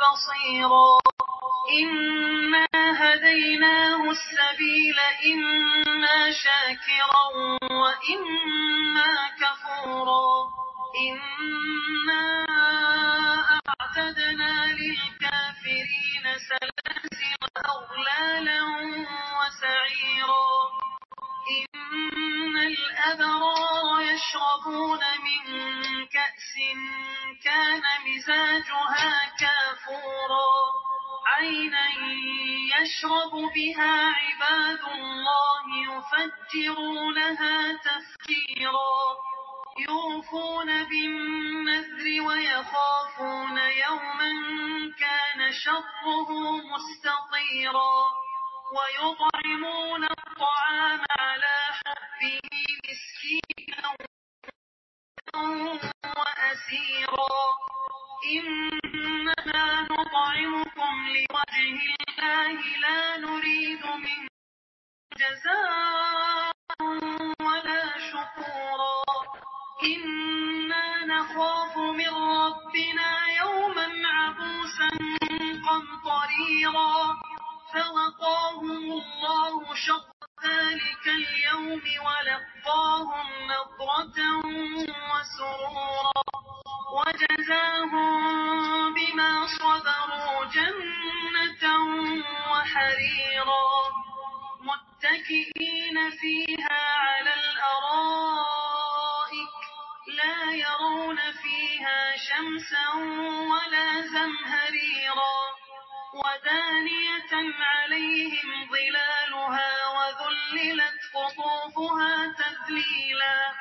[0.00, 0.98] بصيرا.
[1.80, 4.98] إنا هديناه السبيل
[5.32, 7.24] إما شاكرا
[7.62, 10.67] وإما كفورا.
[10.98, 12.46] إنا
[13.68, 17.34] أعتدنا للكافرين سلاسل
[17.66, 18.60] أغلالا
[19.38, 20.50] وسعيرا
[21.58, 25.44] إن الأبرار يشربون من
[26.06, 26.54] كأس
[27.44, 30.50] كان مزاجها كافورا
[31.26, 31.86] عينا
[32.80, 38.98] يشرب بها عباد الله يفجرونها تفجيرا
[39.78, 44.30] يوفون بالنذر ويخافون يوما
[45.00, 46.30] كان شره
[46.72, 47.94] مستطيرا
[48.76, 52.40] ويطعمون الطعام على حبه
[52.84, 53.96] مسكينا
[56.16, 57.28] وأسيرا
[58.36, 64.28] إنما نطعمكم لوجه الله لا نريد من
[65.16, 66.52] جزاء
[67.42, 68.97] ولا شكورا
[69.82, 73.10] إنا نخاف من ربنا
[73.40, 74.88] يوما عبوسا
[75.68, 77.16] قمطريرا
[77.72, 80.04] فوقاهم الله شر
[80.44, 84.18] ذلك اليوم ولقاهم نضرة
[85.10, 86.22] وسرورا
[86.96, 91.64] وجزاهم بما صبروا جنة
[92.52, 93.68] وحريرا
[94.60, 98.67] متكئين فيها على الأرائك
[100.16, 102.88] لا يرون فيها شمسا
[103.50, 105.38] ولا زمهريرا
[106.14, 113.52] ودانية عليهم ظلالها وذللت قطوفها تذليلا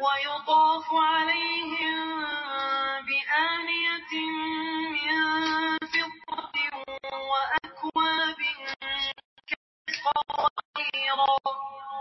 [0.00, 2.24] ويطاف عليهم
[3.06, 4.12] بآنية
[4.90, 6.56] من فضة
[7.30, 8.36] وأكواب
[10.04, 11.36] قواريرا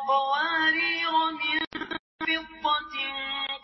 [0.07, 2.93] قوارير من فضة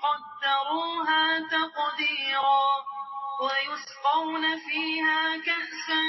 [0.03, 2.65] قدروها تقديرا
[3.41, 6.03] ويسقون فيها كأسا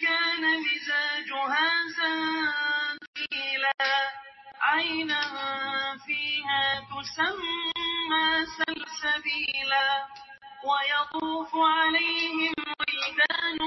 [0.00, 3.72] كان مزاجها زنجيلا.
[4.60, 5.22] عينا
[6.06, 9.90] فيها تسمى سلسبيلا.
[10.64, 13.60] ويطوف عليهم ولدان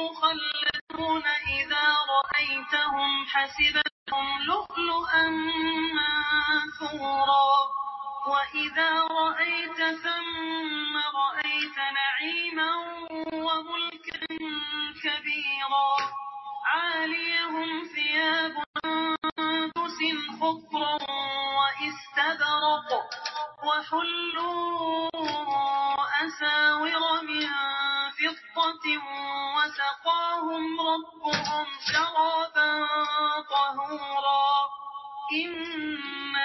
[0.00, 5.26] مخلدون إذا رأيتهم حسبتهم لؤلؤا
[5.98, 7.50] منثورا.
[8.26, 12.70] وإذا رأيت ثم رأيت نعيما
[13.32, 14.26] وملكا
[15.02, 15.90] كبيرا
[16.66, 18.54] عاليهم ثياب
[19.36, 19.98] سندس
[20.40, 21.00] خضر
[21.58, 22.88] وإستبرق
[23.64, 25.10] وحلوا
[26.26, 27.48] أساور من
[28.20, 28.86] فضة
[29.56, 32.86] وسقاهم ربهم شرابا
[33.50, 34.52] طهورا
[35.32, 36.36] إن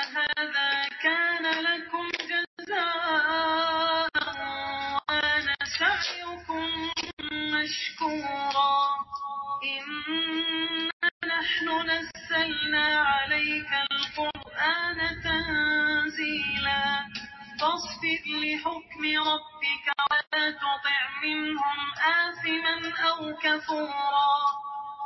[23.75, 24.35] كفورا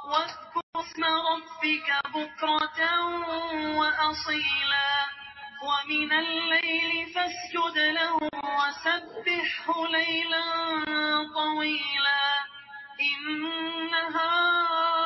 [0.05, 2.81] واذكر اسم ربك بكرة
[3.77, 5.05] وأصيلا.
[5.63, 10.43] ومن الليل فاسجد له وسبحه ليلا
[11.35, 12.23] طويلا.
[13.01, 14.98] إن هؤلاء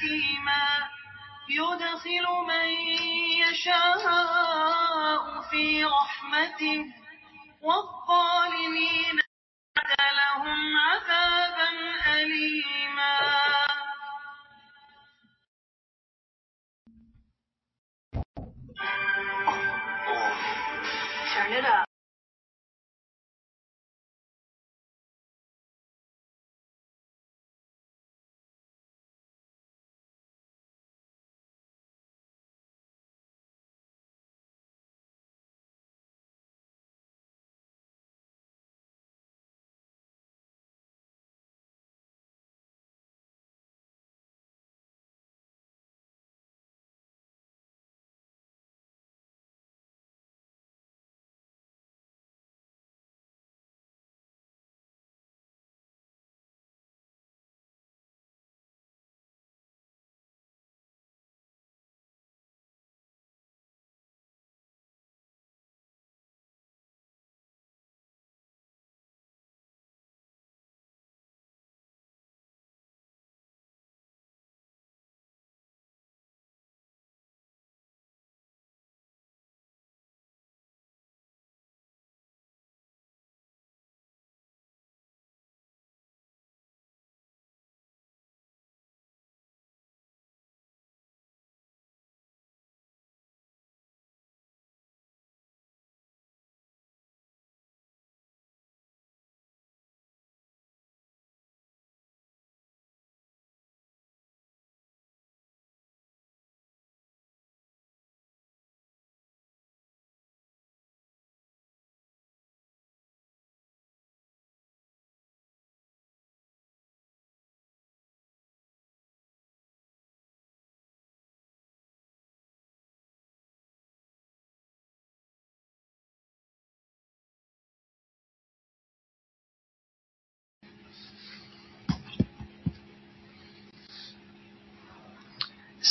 [0.00, 0.39] حكيما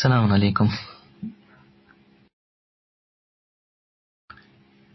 [0.01, 0.70] Assalamu alaikum.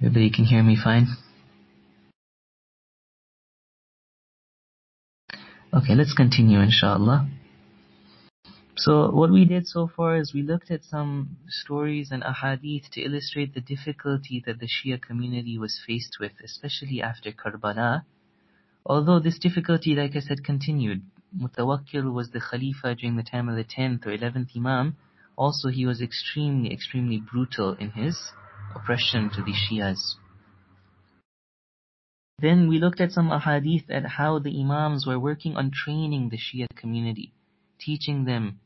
[0.02, 1.06] Everybody can hear me fine?
[5.72, 7.30] Okay, let's continue inshallah.
[8.78, 13.02] So what we did so far is we looked at some stories and ahadith to
[13.02, 18.06] illustrate the difficulty that the Shia community was faced with, especially after Karbala.
[18.84, 21.04] Although this difficulty, like I said, continued.
[21.38, 24.96] Mutawakkil was the Khalifa during the time of the 10th or 11th Imam.
[25.36, 28.32] Also, he was extremely, extremely brutal in his
[28.74, 30.16] oppression to the Shias.
[32.40, 36.38] Then we looked at some ahadith at how the Imams were working on training the
[36.38, 37.34] Shia community,
[37.80, 38.60] teaching them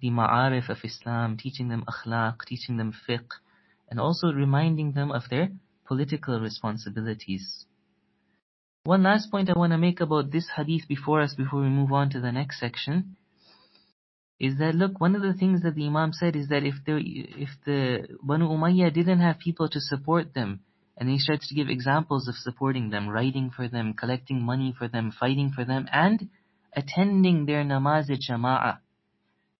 [0.00, 3.30] the ma'arif of Islam, teaching them akhlaq, teaching them fiqh,
[3.88, 5.48] and also reminding them of their
[5.84, 7.66] political responsibilities.
[8.86, 11.90] One last point I want to make about this hadith before us, before we move
[11.90, 13.16] on to the next section,
[14.38, 16.98] is that look, one of the things that the Imam said is that if the
[16.98, 20.60] if the Banu Umayyah didn't have people to support them,
[20.98, 24.86] and he starts to give examples of supporting them, writing for them, collecting money for
[24.86, 26.28] them, fighting for them, and
[26.74, 28.80] attending their namaz e jama'ah.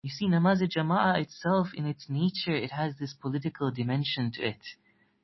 [0.02, 4.48] You see, namaz e jama'ah itself, in its nature, it has this political dimension to
[4.48, 4.62] it.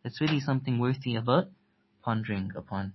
[0.02, 1.48] That's really something worthy about
[2.02, 2.94] pondering upon.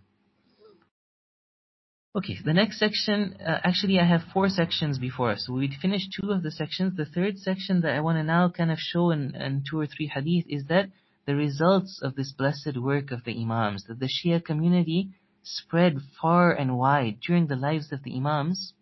[2.15, 5.43] Okay, the next section, uh, actually I have four sections before us.
[5.45, 6.95] So we finished two of the sections.
[6.95, 9.85] The third section that I want to now kind of show in, in two or
[9.85, 10.85] three hadith is that
[11.25, 15.09] the results of this blessed work of the Imams, that the Shia community
[15.43, 18.73] spread far and wide during the lives of the Imams.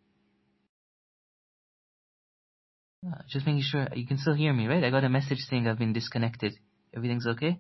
[3.06, 4.84] Uh, just making sure you can still hear me, right?
[4.84, 6.54] I got a message saying I've been disconnected.
[6.96, 7.60] Everything's okay?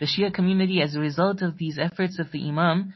[0.00, 2.94] The Shia community, as a result of these efforts of the Imam,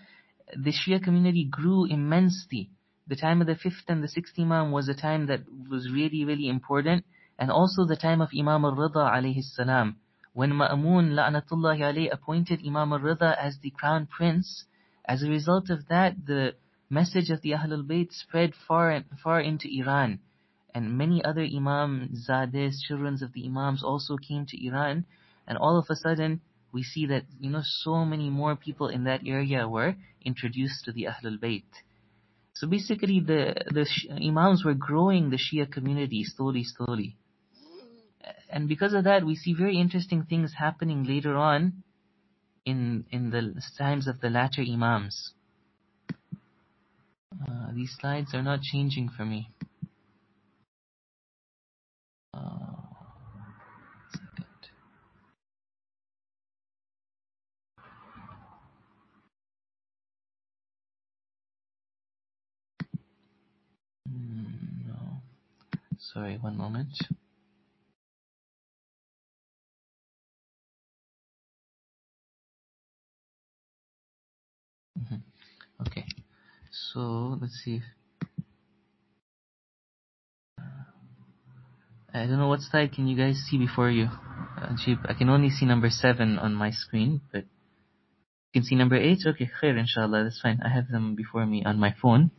[0.57, 2.70] the Shia community grew immensely.
[3.09, 6.24] The time of the fifth and the sixth Imam was a time that was really,
[6.24, 7.05] really important,
[7.40, 9.96] and also the time of Imam al-Rida alayhi salam.
[10.32, 14.64] When Ma'mun la'natullahi alayhi appointed Imam al-Rida as the crown prince,
[15.05, 16.55] as a result of that, the
[16.88, 20.20] message of the Ahlul Bayt spread far and far into Iran.
[20.72, 25.05] And many other Imam Zades, children of the Imams, also came to Iran.
[25.48, 26.40] And all of a sudden,
[26.72, 29.94] we see that, you know, so many more people in that area were
[30.24, 31.64] introduced to the Ahlul Bayt.
[32.54, 37.16] So basically, the, the Imams were growing the Shia community slowly, slowly.
[38.50, 41.82] And because of that, we see very interesting things happening later on
[42.64, 45.32] in in the times of the latter Imams.
[47.32, 49.50] Uh, these slides are not changing for me.
[52.34, 52.71] Uh,
[64.12, 65.22] Mm, no.
[65.98, 66.92] Sorry, one moment.
[74.98, 75.22] Mhm.
[75.86, 76.04] Okay,
[76.70, 77.82] so let's see.
[82.14, 84.04] I don't know what slide can you guys see before you.
[84.04, 84.76] Uh,
[85.08, 89.24] I can only see number seven on my screen, but you can see number eight.
[89.26, 90.60] Okay, khair, inshallah, that's fine.
[90.62, 92.30] I have them before me on my phone.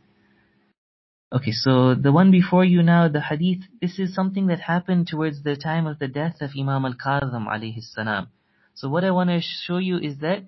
[1.34, 5.42] Okay, so the one before you now, the hadith, this is something that happened towards
[5.42, 8.28] the time of the death of Imam al-Kadhim alayhi salam.
[8.74, 10.44] So what I want to show you is that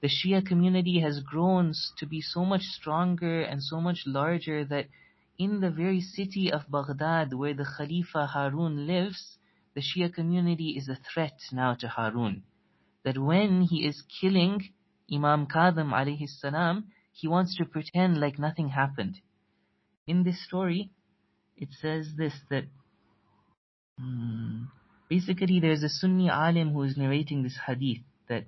[0.00, 4.86] the Shia community has grown to be so much stronger and so much larger that
[5.38, 9.36] in the very city of Baghdad where the Khalifa Harun lives,
[9.74, 12.44] the Shia community is a threat now to Harun.
[13.04, 14.70] That when he is killing
[15.12, 19.20] Imam Kadhim alayhi salam, he wants to pretend like nothing happened.
[20.10, 20.90] In this story,
[21.56, 22.64] it says this that
[23.96, 24.64] hmm,
[25.08, 28.46] basically there's a Sunni alim who is narrating this hadith that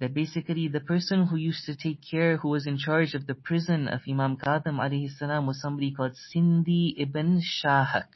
[0.00, 3.34] that basically the person who used to take care, who was in charge of the
[3.34, 8.08] prison of Imam Kadhim alayhi salam was somebody called Sindi ibn Shahak.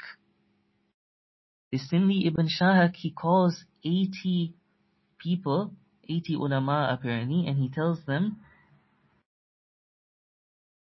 [1.70, 4.54] The Sindi ibn Shahak, he calls 80
[5.18, 5.74] people,
[6.08, 8.38] 80 ulama apparently, and he tells them,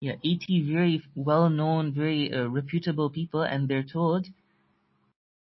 [0.01, 4.27] yeah, 80 very well-known, very uh, reputable people, and they're told,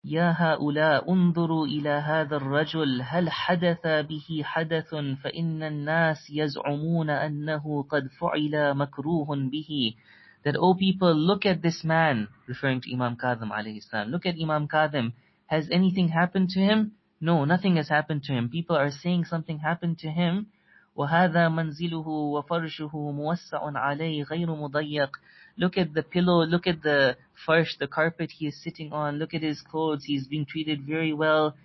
[0.04, 8.08] يا هؤلاء انظروا إلى هذا الرجل هل حدث به حدث فإن الناس يزعمون أنه قد
[8.20, 9.94] فعل مكروه به
[10.42, 14.08] that oh people look at this man referring to Imam Kadhim alayhi salam.
[14.08, 15.12] Look at Imam Kadhim
[15.46, 16.92] has anything happened to him?
[17.20, 18.48] No nothing has happened to him.
[18.48, 20.46] People are saying something happened to him.
[20.95, 25.11] وهذا منزله وفرشه موسع عليه غير مضيق
[25.57, 29.33] Look at the pillow, look at the farsh, the carpet he is sitting on, look
[29.33, 31.55] at his clothes, he's being treated very well.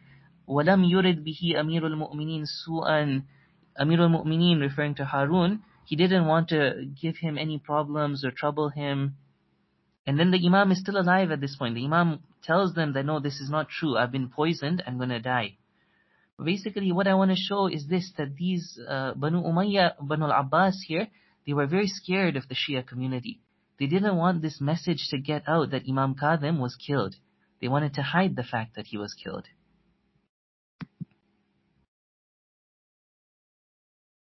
[0.47, 3.23] ولم يرد به أمير المؤمنين سوءا
[3.81, 8.69] Amir al-Mu'mineen referring to Harun, he didn't want to give him any problems or trouble
[8.69, 9.17] him.
[10.07, 11.77] And then the Imam is still alive at this point.
[11.77, 13.97] The Imam tells them that no, this is not true.
[13.97, 14.83] I've been poisoned.
[14.87, 15.57] I'm going to die.
[16.44, 20.84] Basically, what I want to show is this, that these uh, Banu Umayyah, Banu al-Abbas
[20.86, 21.08] here,
[21.48, 23.40] they were very scared of the Shia community.
[23.80, 27.16] They didn't want this message to get out that Imam Kadhim was killed.
[27.62, 29.46] They wanted to hide the fact that he was killed.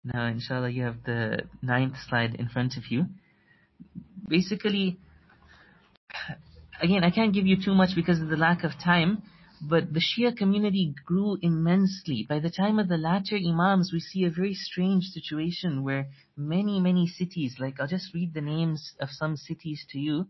[0.04, 3.06] Now, inshallah, you have the ninth slide in front of you.
[4.28, 4.98] Basically,
[6.80, 9.22] again, I can't give you too much because of the lack of time,
[9.60, 12.26] but the Shia community grew immensely.
[12.28, 16.78] By the time of the latter Imams, we see a very strange situation where many,
[16.78, 20.26] many cities, like I'll just read the names of some cities to you,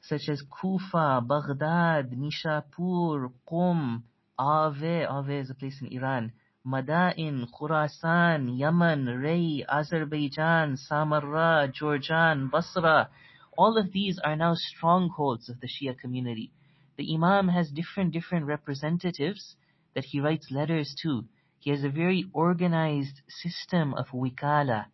[0.00, 4.02] such as Kufa, Baghdad, Nishapur, Qum,
[4.38, 6.32] Ave, Ave is a place in Iran,
[6.64, 13.10] Madain, Khurasan, Yemen, Ray, Azerbaijan, Samarra, Jorjan, Basra.
[13.56, 16.52] All of these are now strongholds of the Shia community.
[16.98, 19.54] The Imam has different, different representatives
[19.94, 21.24] that he writes letters to.
[21.60, 24.86] He has a very organized system of wikala,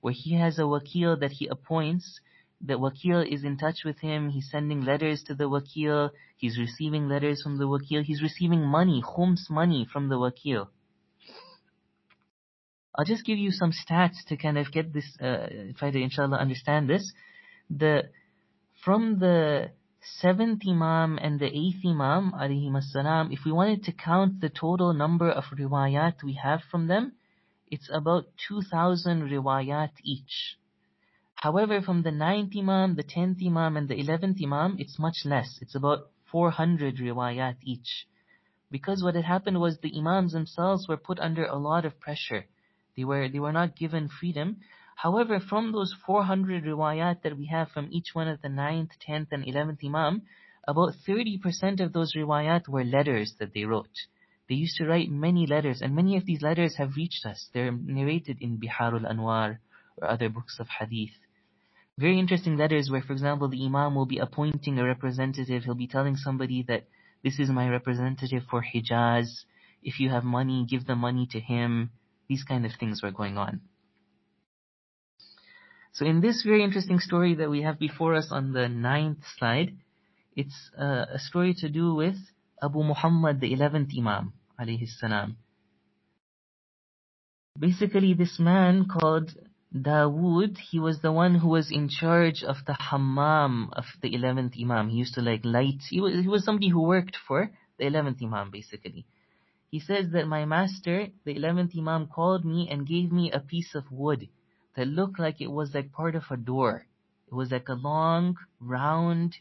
[0.00, 2.20] where he has a wakil that he appoints.
[2.60, 4.30] The wakil is in touch with him.
[4.30, 6.10] He's sending letters to the wakil.
[6.36, 8.02] He's receiving letters from the wakil.
[8.02, 10.66] He's receiving money, khums money from the wakil.
[12.96, 15.46] I'll just give you some stats to kind of get this, uh,
[15.78, 17.12] try to inshallah understand this.
[17.70, 18.10] The,
[18.84, 19.70] from the
[20.04, 25.30] seventh Imam and the eighth Imam, alayhi if we wanted to count the total number
[25.30, 27.12] of riwayat we have from them,
[27.70, 30.58] it's about 2,000 riwayat each.
[31.36, 35.58] However, from the ninth Imam, the tenth Imam, and the eleventh Imam, it's much less.
[35.62, 38.06] It's about 400 riwayat each.
[38.70, 42.46] Because what had happened was the Imams themselves were put under a lot of pressure.
[42.96, 44.58] They were, they were not given freedom.
[44.96, 49.28] However, from those 400 riwayat that we have from each one of the 9th, 10th,
[49.32, 50.22] and 11th Imam,
[50.66, 54.06] about 30% of those riwayat were letters that they wrote.
[54.48, 57.48] They used to write many letters, and many of these letters have reached us.
[57.52, 59.58] They're narrated in Biharul Anwar
[59.96, 61.16] or other books of hadith.
[61.98, 65.64] Very interesting letters where, for example, the Imam will be appointing a representative.
[65.64, 66.84] He'll be telling somebody that
[67.22, 69.44] this is my representative for Hijaz.
[69.82, 71.90] If you have money, give the money to him.
[72.28, 73.60] These kind of things were going on.
[75.92, 79.76] So in this very interesting story that we have before us on the ninth slide,
[80.34, 82.16] it's uh, a story to do with
[82.62, 85.36] Abu Muhammad, the eleventh Imam, alayhi salam.
[87.58, 89.34] Basically, this man called
[89.74, 94.54] Dawood, he was the one who was in charge of the hammam of the eleventh
[94.58, 94.88] Imam.
[94.88, 95.82] He used to like light.
[95.90, 99.04] He was, he was somebody who worked for the eleventh Imam, basically.
[99.70, 103.74] He says that my master, the 11th Imam, called me and gave me a piece
[103.74, 104.28] of wood
[104.75, 106.85] that looked like it was like part of a door.
[107.27, 109.35] It was like a long, round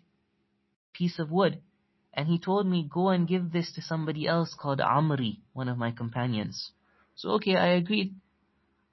[0.93, 1.61] piece of wood.
[2.15, 5.77] And he told me, go and give this to somebody else called Amri, one of
[5.77, 6.73] my companions.
[7.15, 8.15] So okay, I agreed.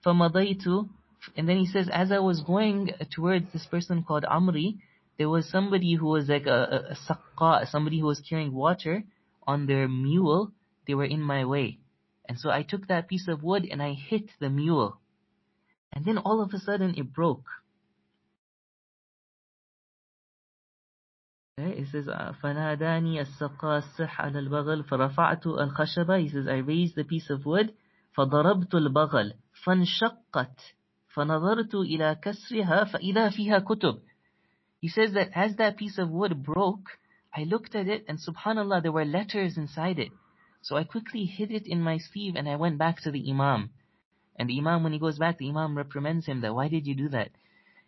[0.06, 0.90] فَمَضَيْتُ
[1.38, 4.80] And then he says, as I was going towards this person called Amri,
[5.18, 7.14] there was somebody who was like a, a,
[7.52, 9.04] a somebody who was carrying water
[9.48, 10.52] on their mule,
[10.88, 11.80] they were in my way.
[12.28, 15.00] And so I took that piece of wood and I hit the mule.
[15.92, 17.46] And then all of a sudden it broke.
[21.60, 27.04] Okay, it says, فَنَادَانِي السَّقَى السِّحْ عَلَى الْبَغَلِ فَرَفَعْتُ الْخَشَبَ He says, I raised the
[27.04, 27.74] piece of wood,
[28.18, 29.34] فَضَرَبْتُ الْبَغَلِ
[29.64, 30.56] فَانْشَقَّتْ
[31.16, 34.02] فَنَظَرْتُ إِلَى كَسْرِهَا فَإِذَا فِيهَا كُتُبٌ
[34.82, 36.90] He says that as that piece of wood broke,
[37.36, 40.12] I looked at it and subhanallah, there were letters inside it.
[40.64, 43.70] So I quickly hid it in my sleeve and I went back to the Imam.
[44.39, 46.95] And the Imam, when he goes back, the Imam reprimands him that, why did you
[46.95, 47.31] do that?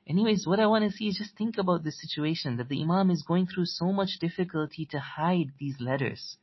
[0.07, 3.11] Anyways, what I want to see is just think about the situation that the Imam
[3.11, 6.36] is going through so much difficulty to hide these letters.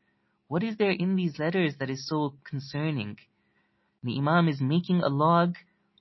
[0.47, 3.17] What is there in these letters that is so concerning?
[4.03, 5.55] The Imam is making a log,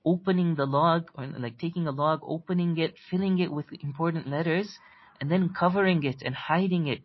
[0.05, 4.79] opening the log, or like taking a log, opening it, filling it with important letters,
[5.21, 7.03] and then covering it and hiding it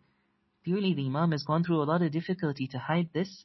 [0.64, 3.44] Clearly the Imam has gone through a lot of difficulty to hide this.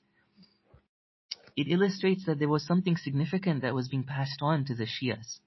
[1.58, 5.40] It illustrates that there was something significant that was being passed on to the Shias.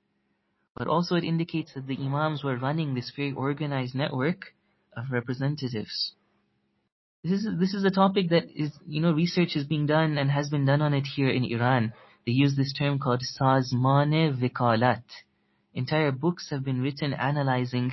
[0.75, 4.53] But also it indicates that the Imams were running this very organized network
[4.97, 6.15] of representatives.
[7.23, 10.31] This is, this is a topic that is, you know, research is being done and
[10.33, 11.93] has been done on it here in Iran.
[12.27, 15.05] They use this term called Sazmane Vikalat.
[15.75, 17.93] Entire books have been written analyzing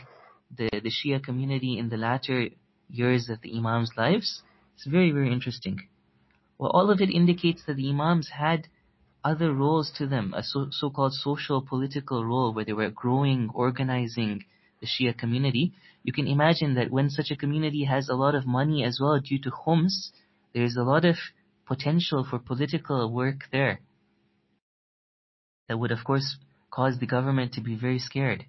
[0.55, 2.49] the, the Shia community in the latter
[2.89, 4.41] years of the Imam's lives.
[4.75, 5.87] It's very, very interesting.
[6.59, 8.67] Well, all of it indicates that the Imams had
[9.23, 14.45] other roles to them, a so, so-called social political role where they were growing, organizing
[14.79, 15.73] the Shia community.
[16.03, 19.19] You can imagine that when such a community has a lot of money as well
[19.19, 20.11] due to khums,
[20.53, 21.17] there's a lot of
[21.65, 23.81] potential for political work there.
[25.67, 26.37] That would of course
[26.71, 28.45] cause the government to be very scared.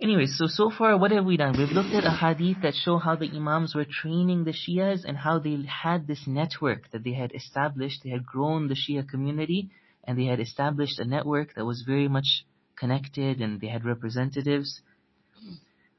[0.00, 1.56] Anyway, so so far what have we done?
[1.58, 5.16] We've looked at a hadith that show how the imams were training the Shias and
[5.16, 8.04] how they had this network that they had established.
[8.04, 9.70] They had grown the Shia community
[10.04, 12.44] and they had established a network that was very much
[12.76, 14.82] connected and they had representatives.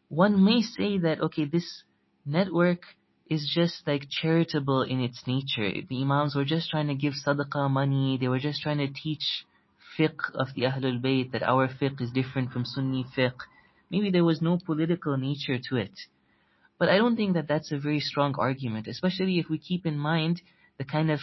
[0.08, 1.84] One may say that, okay, this
[2.26, 2.84] network
[3.30, 5.82] is just like charitable in its nature.
[5.90, 8.18] The imams were just trying to give sadaqah money.
[8.18, 9.46] They were just trying to teach
[9.98, 13.42] fiqh of the Ahlul Bayt, that our fiqh is different from Sunni fiqh
[13.90, 16.00] maybe there was no political nature to it.
[16.78, 19.98] But I don't think that that's a very strong argument, especially if we keep in
[19.98, 20.42] mind
[20.78, 21.20] the kind of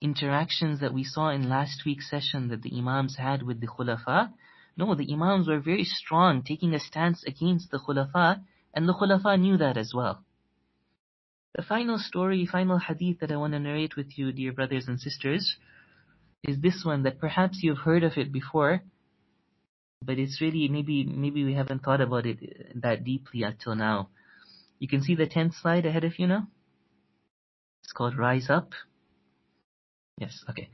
[0.00, 4.32] interactions that we saw in last week's session that the Imams had with the Khulafa.
[4.76, 8.42] No, the Imams were very strong, taking a stance against the Khulafa,
[8.74, 10.22] and the Khulafa knew that as well.
[11.54, 15.00] The final story, final hadith that I want to narrate with you, dear brothers and
[15.00, 15.56] sisters,
[16.42, 18.82] is this one that perhaps you've heard of it before,
[20.02, 24.08] but it's really maybe maybe we haven't thought about it uh, that deeply until now.
[24.78, 26.48] You can see the tenth slide ahead of you now.
[27.82, 28.72] It's called Rise Up.
[30.18, 30.68] Yes, okay.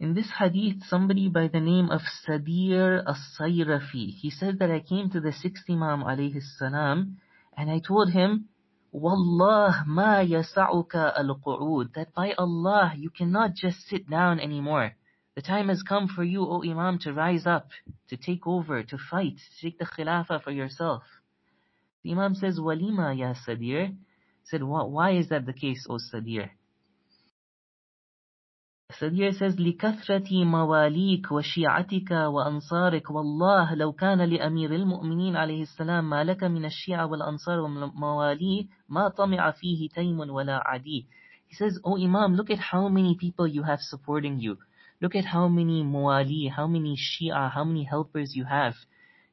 [0.00, 5.10] In this hadith, somebody by the name of Sadir as-Sayrafi, he said that I came
[5.10, 7.18] to the sixth Imam alayhi salam,
[7.56, 8.48] and I told him,
[8.90, 14.96] Wallah ma yasa'uka al-qu'ud, that by Allah, you cannot just sit down anymore.
[15.34, 17.68] The time has come for you, O Imam, to rise up,
[18.08, 21.04] to take over, to fight, to take the Khilafah for yourself.
[22.04, 23.96] The Imam says, Walima, ya Sadir.
[24.44, 26.50] Said, why is that the case, O Sadir?
[28.92, 36.44] Sadir says, لِكَثْرَةِ مَوَالِيكَ وَشِيعَتِكَ وَأَنصَارِكَ وَاللَّهِ لَوْ كَانَ لِأَمِيرِ الْمُؤْمِنِينَ عَلَيْهِ السَّلَامُ مَا لَكَ
[36.44, 41.06] مِنَ الشِّيعَ وَالْأَنصَارِ وَالْمَوَالِي مَا طَمِعَ فِيهِ تَيْمٌ وَلَا عَدِي
[41.46, 44.58] He says, O Imam, look at how many people you have supporting you.
[45.02, 48.74] Look at how many muwali, how many shia, how many helpers you have.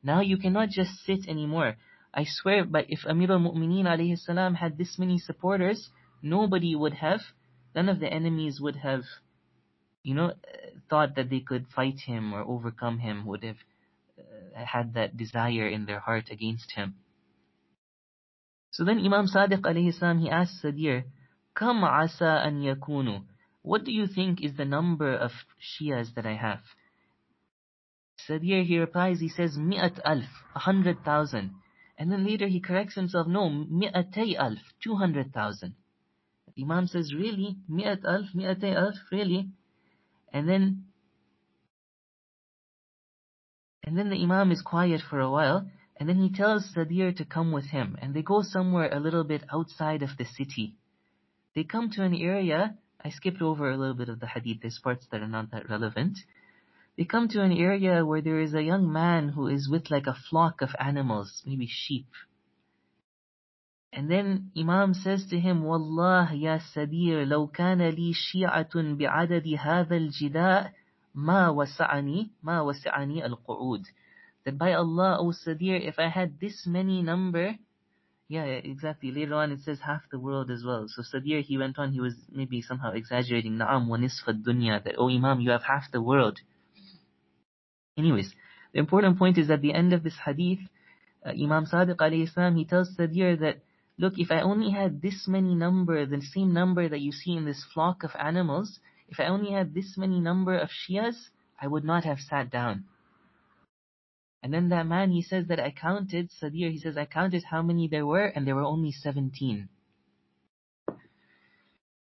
[0.02, 1.78] Now you cannot just sit anymore.
[2.12, 5.92] I swear, but if Amir al-Mu'mineen alayhi salam had this many supporters,
[6.24, 7.22] nobody would have,
[7.76, 9.04] none of the enemies would have,
[10.02, 10.34] you know,
[10.90, 13.62] thought that they could fight him or overcome him, would have
[14.18, 16.96] uh, had that desire in their heart against him.
[18.72, 21.04] So then Imam Sadiq alayhi salam, he asked Sadir,
[21.56, 23.29] Kam asa an yakunu?
[23.62, 26.62] What do you think is the number of Shias that I have?
[28.28, 31.56] Sadir, he replies, he says, Mi'at alf, a hundred thousand.
[31.98, 35.76] And then later he corrects himself, no, mi'atay alf, two hundred thousand.
[36.56, 37.58] The Imam says, really?
[37.68, 39.50] Mi'at alf, mi'atay alf, really?
[40.32, 40.86] And then,
[43.84, 47.26] and then the Imam is quiet for a while, and then he tells Sadir to
[47.26, 50.76] come with him, and they go somewhere a little bit outside of the city.
[51.56, 54.61] They come to an area I skipped over a little bit of the hadith.
[54.63, 56.19] There's parts that are not that relevant.
[56.97, 60.07] They come to an area where there is a young man who is with like
[60.07, 62.07] a flock of animals, maybe sheep.
[63.93, 69.97] And then Imam says to him, Wallah ya Sadir, لو كان لي شيعة بعدد هذا
[69.97, 70.73] الجداء
[71.15, 73.85] ما وسعني ما وسعني القعود.
[74.45, 77.57] That by Allah, O Sadir, if I had this many number,
[78.30, 79.12] yeah, exactly.
[79.12, 80.86] Later on it says half the world as well.
[80.88, 83.58] So Sadir, he went on, he was maybe somehow exaggerating.
[83.58, 84.84] Na'am wa nisfa dunya.
[84.84, 86.40] That, oh Imam, you have half the world.
[87.98, 88.32] Anyways,
[88.72, 90.60] the important point is at the end of this hadith,
[91.26, 93.58] uh, Imam Sadiq alayhi salam, he tells Sadir that,
[93.98, 97.46] look, if I only had this many number, the same number that you see in
[97.46, 101.84] this flock of animals, if I only had this many number of Shias, I would
[101.84, 102.86] not have sat down.
[104.42, 107.62] And then that man, he says that I counted, Sadir, he says, I counted how
[107.62, 109.68] many there were, and there were only 17.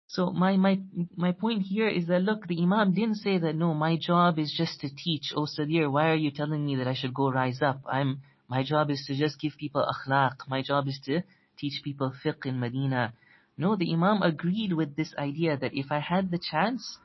[0.08, 0.80] So my, my,
[1.16, 4.54] my point here is that look, the Imam didn't say that no, my job is
[4.56, 5.32] just to teach.
[5.34, 7.80] Oh Sadir, why are you telling me that I should go rise up?
[7.90, 10.46] I'm, my job is to just give people akhlaq.
[10.46, 11.22] My job is to
[11.58, 13.12] teach people fiqh in Medina.
[13.56, 16.98] No, the Imam agreed with this idea that if I had the chance,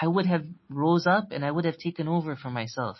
[0.00, 2.98] I would have rose up and I would have taken over for myself.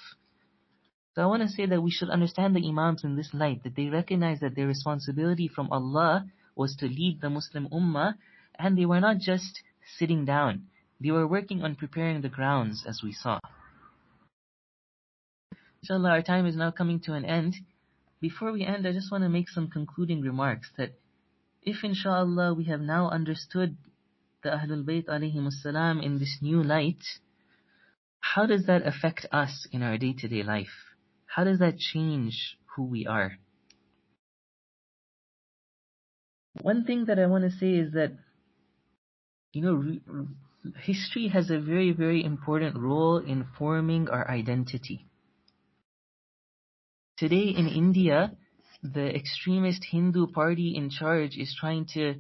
[1.17, 3.75] So I want to say that we should understand the Imams in this light, that
[3.75, 8.17] they recognize that their responsibility from Allah was to lead the Muslim Ummah,
[8.59, 9.63] and they were not just
[9.97, 10.67] sitting down.
[11.01, 13.41] They were working on preparing the grounds, as we saw.
[15.83, 17.55] Inshallah, our time is now coming to an end.
[18.21, 20.99] Before we end, I just want to make some concluding remarks that
[21.63, 23.79] if inshallah we have now understood
[24.43, 27.03] the Ahlul Bayt alayhi in this new light,
[28.21, 30.96] how does that affect us in our day-to-day life?
[31.37, 33.33] How does that change who we are?
[36.63, 38.13] One thing that I want to say is that,
[39.53, 40.31] you know,
[40.81, 45.05] history has a very, very important role in forming our identity.
[47.19, 48.35] Today in India,
[48.83, 52.15] the extremist Hindu party in charge is trying to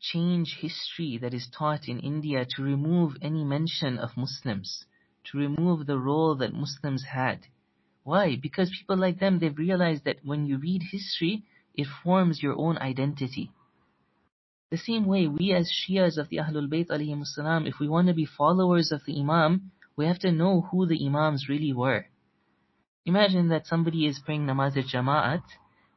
[0.00, 4.84] change history that is taught in India to remove any mention of Muslims,
[5.30, 7.46] to remove the role that Muslims had.
[8.04, 8.36] Why?
[8.36, 11.44] Because people like them, they've realized that when you read history,
[11.74, 13.50] it forms your own identity.
[14.70, 18.14] The same way, we as Shias of the Ahlul Bayt alayhi if we want to
[18.14, 22.06] be followers of the Imam, we have to know who the Imams really were.
[23.04, 25.42] Imagine that somebody is praying namaz al-jama'at,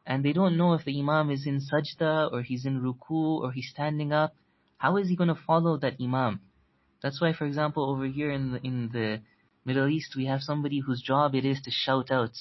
[0.05, 3.51] and they don't know if the Imam is in sajda, or he's in ruku, or
[3.51, 4.35] he's standing up.
[4.77, 6.41] How is he going to follow that Imam?
[7.01, 9.21] That's why, for example, over here in the, in the
[9.65, 12.33] Middle East, we have somebody whose job it is to shout out,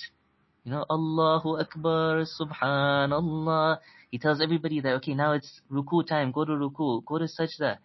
[0.62, 3.78] you know, Allahu Akbar, Subhanallah.
[4.10, 7.78] He tells everybody that, okay, now it's ruku time, go to ruku, go to sajda.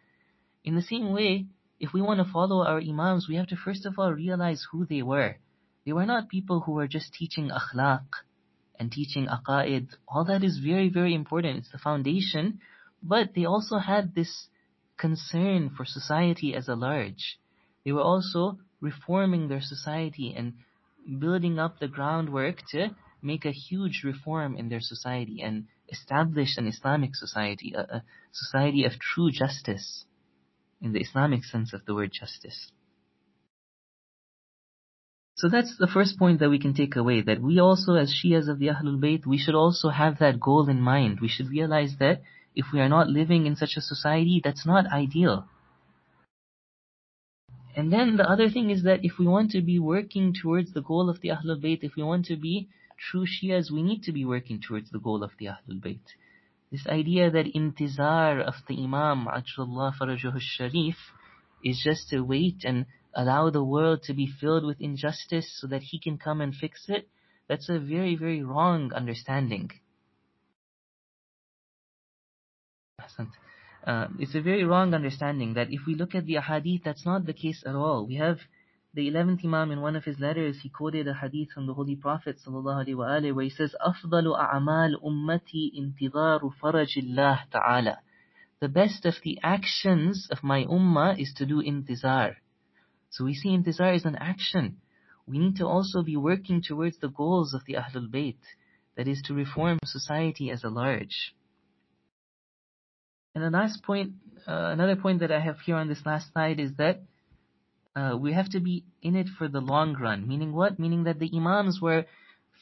[0.66, 1.46] In the same way,
[1.80, 4.86] if we want to follow our imams, we have to first of all realize who
[4.86, 5.38] they were.
[5.86, 8.04] They were not people who were just teaching akhlaq
[8.78, 9.88] and teaching aqaid.
[10.08, 11.60] All that is very, very important.
[11.60, 12.60] It's the foundation.
[13.02, 14.50] But they also had this
[14.98, 17.40] concern for society as a large.
[17.86, 20.54] They were also reforming their society and
[21.20, 22.90] building up the groundwork to
[23.22, 28.86] make a huge reform in their society and establish an Islamic society, a, a society
[28.86, 30.06] of true justice,
[30.82, 32.72] in the Islamic sense of the word justice.
[35.36, 38.50] So that's the first point that we can take away, that we also as Shias
[38.50, 41.20] of the Ahlul Bayt, we should also have that goal in mind.
[41.22, 42.22] We should realize that
[42.56, 45.48] if we are not living in such a society, that's not ideal.
[47.80, 50.82] And then the other thing is that if we want to be working towards the
[50.82, 52.68] goal of the Ahlul Bayt, if we want to be
[52.98, 56.02] true Shias, we need to be working towards the goal of the Ahlul Bayt.
[56.74, 60.98] This idea that intizar of the Imam, Ajrullah Farajuh Sharif,
[61.64, 65.84] is just to wait and allow the world to be filled with injustice so that
[65.84, 67.08] he can come and fix it,
[67.48, 69.72] that's a very, very wrong understanding.
[73.87, 77.27] Uh, it's a very wrong understanding that if we look at the hadith, that's not
[77.27, 78.07] the case at all.
[78.07, 78.39] We have
[78.95, 81.97] the 11th Imam in one of his letters, he quoted a hadith from the Holy
[81.97, 87.97] Prophet ﷺ where he says, أفضل أعمال أمتي انتظار فرج الله تعالى.
[88.61, 92.37] The best of the actions of my ummah is to do intizar.
[93.11, 94.77] So we see intizar is an action.
[95.27, 98.39] We need to also be working towards the goals of the Ahlul Bayt,
[98.97, 101.35] that is to reform society as a large.
[103.36, 104.14] And the last point,
[104.48, 107.02] uh, another point that I have here on this last slide is that
[107.96, 110.28] uh, we have to be in it for the long run.
[110.28, 110.80] Meaning what?
[110.80, 112.06] Meaning that the Imams were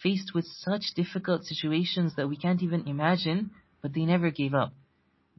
[0.01, 3.51] faced with such difficult situations that we can't even imagine,
[3.81, 4.73] but they never gave up.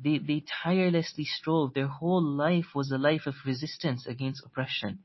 [0.02, 1.74] They, they tirelessly strove.
[1.74, 5.00] Their whole life was a life of resistance against oppression.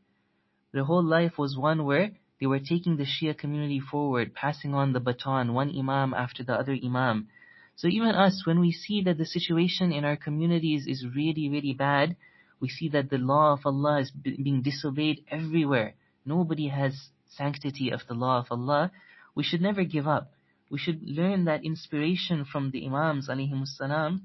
[0.71, 4.93] Their whole life was one where they were taking the Shia community forward, passing on
[4.93, 7.27] the baton, one Imam after the other Imam.
[7.75, 11.73] So even us, when we see that the situation in our communities is really, really
[11.73, 12.15] bad,
[12.59, 15.95] we see that the law of Allah is being disobeyed everywhere.
[16.25, 18.91] Nobody has sanctity of the law of Allah.
[19.35, 20.31] We should never give up.
[20.69, 24.21] We should learn that inspiration from the Imams alayhimussalam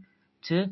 [0.49, 0.67] to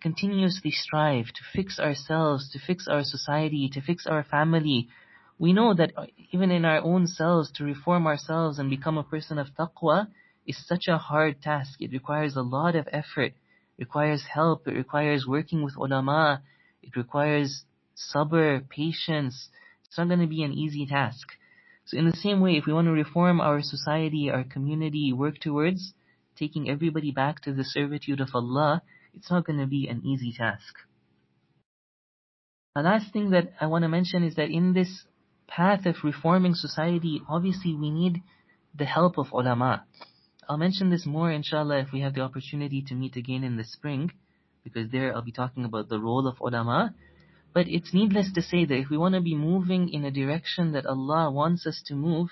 [0.00, 4.88] continuously strive to fix ourselves, to fix our society, to fix our family.
[5.38, 5.92] We know that
[6.32, 10.08] even in our own selves, to reform ourselves and become a person of taqwa,
[10.46, 11.80] is such a hard task.
[11.80, 13.32] It requires a lot of effort,
[13.78, 16.42] it requires help, it requires working with ulama,
[16.82, 17.64] it requires
[17.96, 19.48] sabr, patience.
[19.84, 21.28] It's not going to be an easy task.
[21.84, 25.38] So in the same way, if we want to reform our society, our community, work
[25.38, 25.92] towards
[26.36, 28.82] taking everybody back to the servitude of Allah,
[29.14, 30.74] it's not going to be an easy task.
[32.74, 35.04] The last thing that I want to mention is that in this
[35.46, 38.22] path of reforming society, obviously we need
[38.74, 39.84] the help of ulama.
[40.52, 43.64] I'll mention this more inshallah if we have the opportunity to meet again in the
[43.64, 44.12] spring,
[44.62, 46.94] because there I'll be talking about the role of ulama.
[47.54, 50.72] But it's needless to say that if we want to be moving in a direction
[50.72, 52.28] that Allah wants us to move,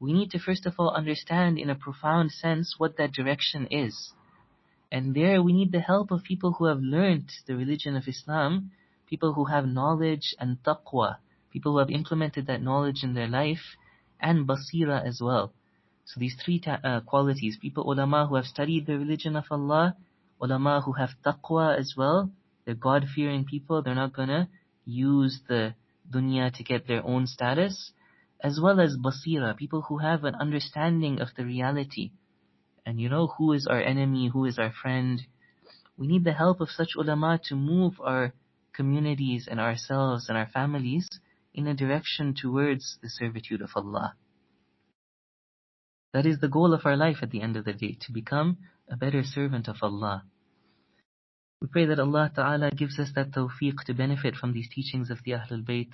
[0.00, 4.12] we need to first of all understand in a profound sense what that direction is.
[4.90, 8.72] And there we need the help of people who have learned the religion of Islam,
[9.06, 11.18] people who have knowledge and taqwa,
[11.52, 13.76] people who have implemented that knowledge in their life,
[14.18, 15.52] and basira as well.
[16.04, 19.96] So these three ta- uh, qualities, people, ulama who have studied the religion of Allah,
[20.40, 22.30] ulama who have taqwa as well,
[22.64, 24.48] they're God-fearing people, they're not gonna
[24.84, 25.74] use the
[26.10, 27.92] dunya to get their own status,
[28.40, 32.10] as well as basira, people who have an understanding of the reality.
[32.84, 35.22] And you know who is our enemy, who is our friend.
[35.96, 38.34] We need the help of such ulama to move our
[38.72, 41.08] communities and ourselves and our families
[41.54, 44.14] in a direction towards the servitude of Allah.
[46.12, 48.58] That is the goal of our life at the end of the day, to become
[48.88, 50.24] a better servant of Allah.
[51.60, 55.22] We pray that Allah Ta'ala gives us that tawfiq to benefit from these teachings of
[55.24, 55.92] the Ahlul Bayt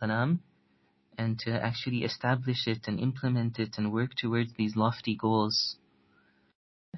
[0.00, 0.40] salam
[1.16, 5.76] and to actually establish it and implement it and work towards these lofty goals.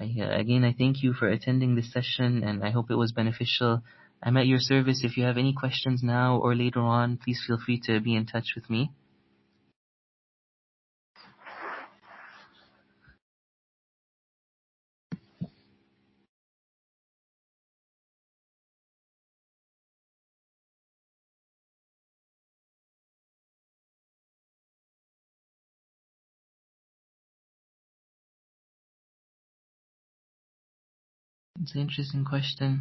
[0.00, 3.12] I, uh, again, I thank you for attending this session and I hope it was
[3.12, 3.82] beneficial.
[4.22, 5.04] I'm at your service.
[5.04, 8.26] If you have any questions now or later on, please feel free to be in
[8.26, 8.90] touch with me.
[31.68, 32.80] It's an interesting question.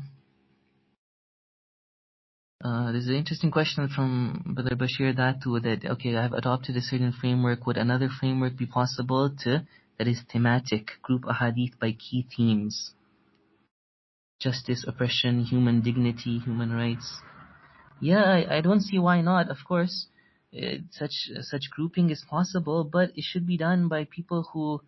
[2.64, 7.12] Uh, there's an interesting question from Brother Bashir Datu that, okay, I've adopted a certain
[7.12, 7.68] framework.
[7.68, 9.68] Would another framework be possible to,
[9.98, 12.94] that is thematic, group ahadith by key themes?
[14.40, 17.20] Justice, oppression, human dignity, human rights.
[18.00, 20.08] Yeah, I, I don't see why not, of course.
[20.54, 24.82] It, such, such grouping is possible, but it should be done by people who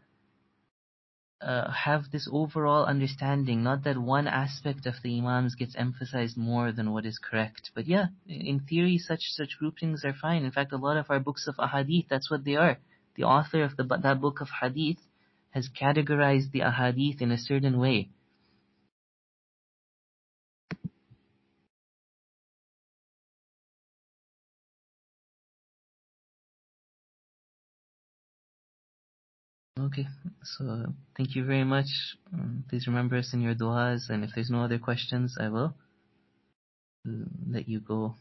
[1.41, 6.71] uh, have this overall understanding, not that one aspect of the imams gets emphasized more
[6.71, 7.71] than what is correct.
[7.73, 10.43] But yeah, in theory, such such groupings are fine.
[10.43, 12.77] In fact, a lot of our books of ahadith, that's what they are.
[13.15, 14.99] The author of the, that book of hadith
[15.51, 18.09] has categorized the ahadith in a certain way.
[29.79, 30.07] Okay,
[30.43, 31.87] so thank you very much.
[32.33, 35.73] Um, please remember us in your du'as, and if there's no other questions, I will
[37.49, 38.15] let you go.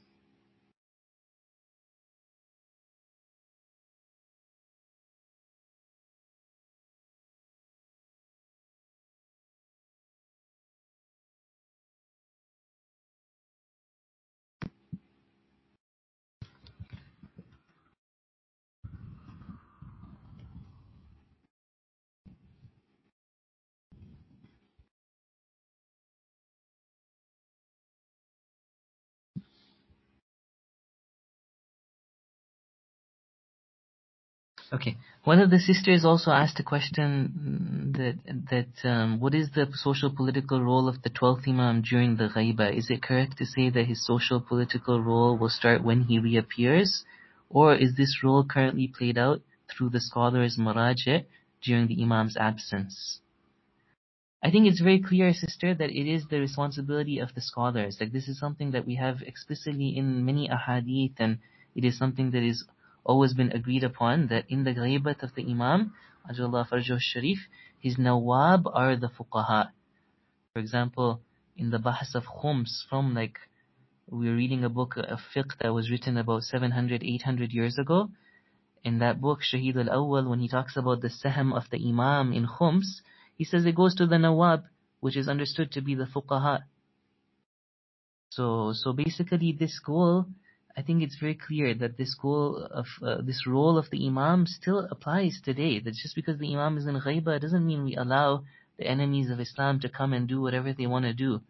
[34.70, 34.98] Okay.
[35.24, 38.16] One of the sisters also asked a question that
[38.50, 42.76] that um, what is the social political role of the twelfth imam during the ghaiba?
[42.76, 47.04] Is it correct to say that his social political role will start when he reappears,
[47.48, 49.40] or is this role currently played out
[49.70, 51.24] through the scholars maraji
[51.62, 53.20] during the imam's absence?
[54.42, 57.96] I think it's very clear, sister, that it is the responsibility of the scholars.
[57.98, 61.38] Like this is something that we have explicitly in many ahadith, and
[61.74, 62.64] it is something that is
[63.08, 65.94] always been agreed upon that in the ghaibat of the Imam,
[66.30, 67.38] Ajullah Farjuh Sharif,
[67.80, 69.70] his nawab are the fuqaha.
[70.52, 71.22] For example,
[71.56, 73.38] in the bahas of khums from like,
[74.10, 78.10] we were reading a book of fiqh that was written about 700, 800 years ago.
[78.84, 82.46] In that book, Shahid al-Awwal, when he talks about the sahm of the Imam in
[82.46, 83.00] khums,
[83.36, 84.64] he says it goes to the nawab,
[85.00, 86.64] which is understood to be the fuqaha.
[88.30, 90.26] So, so basically this goal
[90.78, 94.46] I think it's very clear that this goal of uh, this role of the imam
[94.46, 95.80] still applies today.
[95.80, 98.44] That just because the imam is in ghaiba doesn't mean we allow
[98.78, 101.40] the enemies of Islam to come and do whatever they want to do.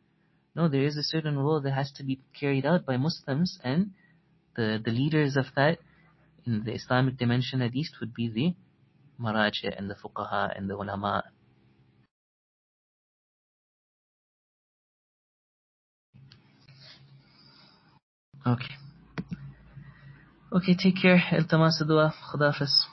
[0.56, 3.90] No, there is a certain role that has to be carried out by Muslims, and
[4.56, 5.78] the the leaders of that
[6.46, 8.54] in the Islamic dimension at least would be the
[9.22, 11.24] maraji and the fuqaha and the ulama.
[18.46, 18.77] Okay.
[20.53, 21.21] Okay, take care.
[21.33, 22.87] التماس دعاء خدافز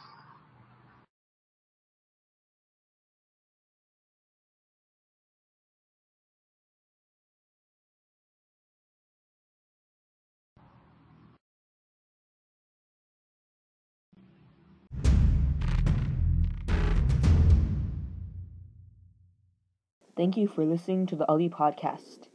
[20.17, 22.29] Thank you for listening to the Ali Podcast.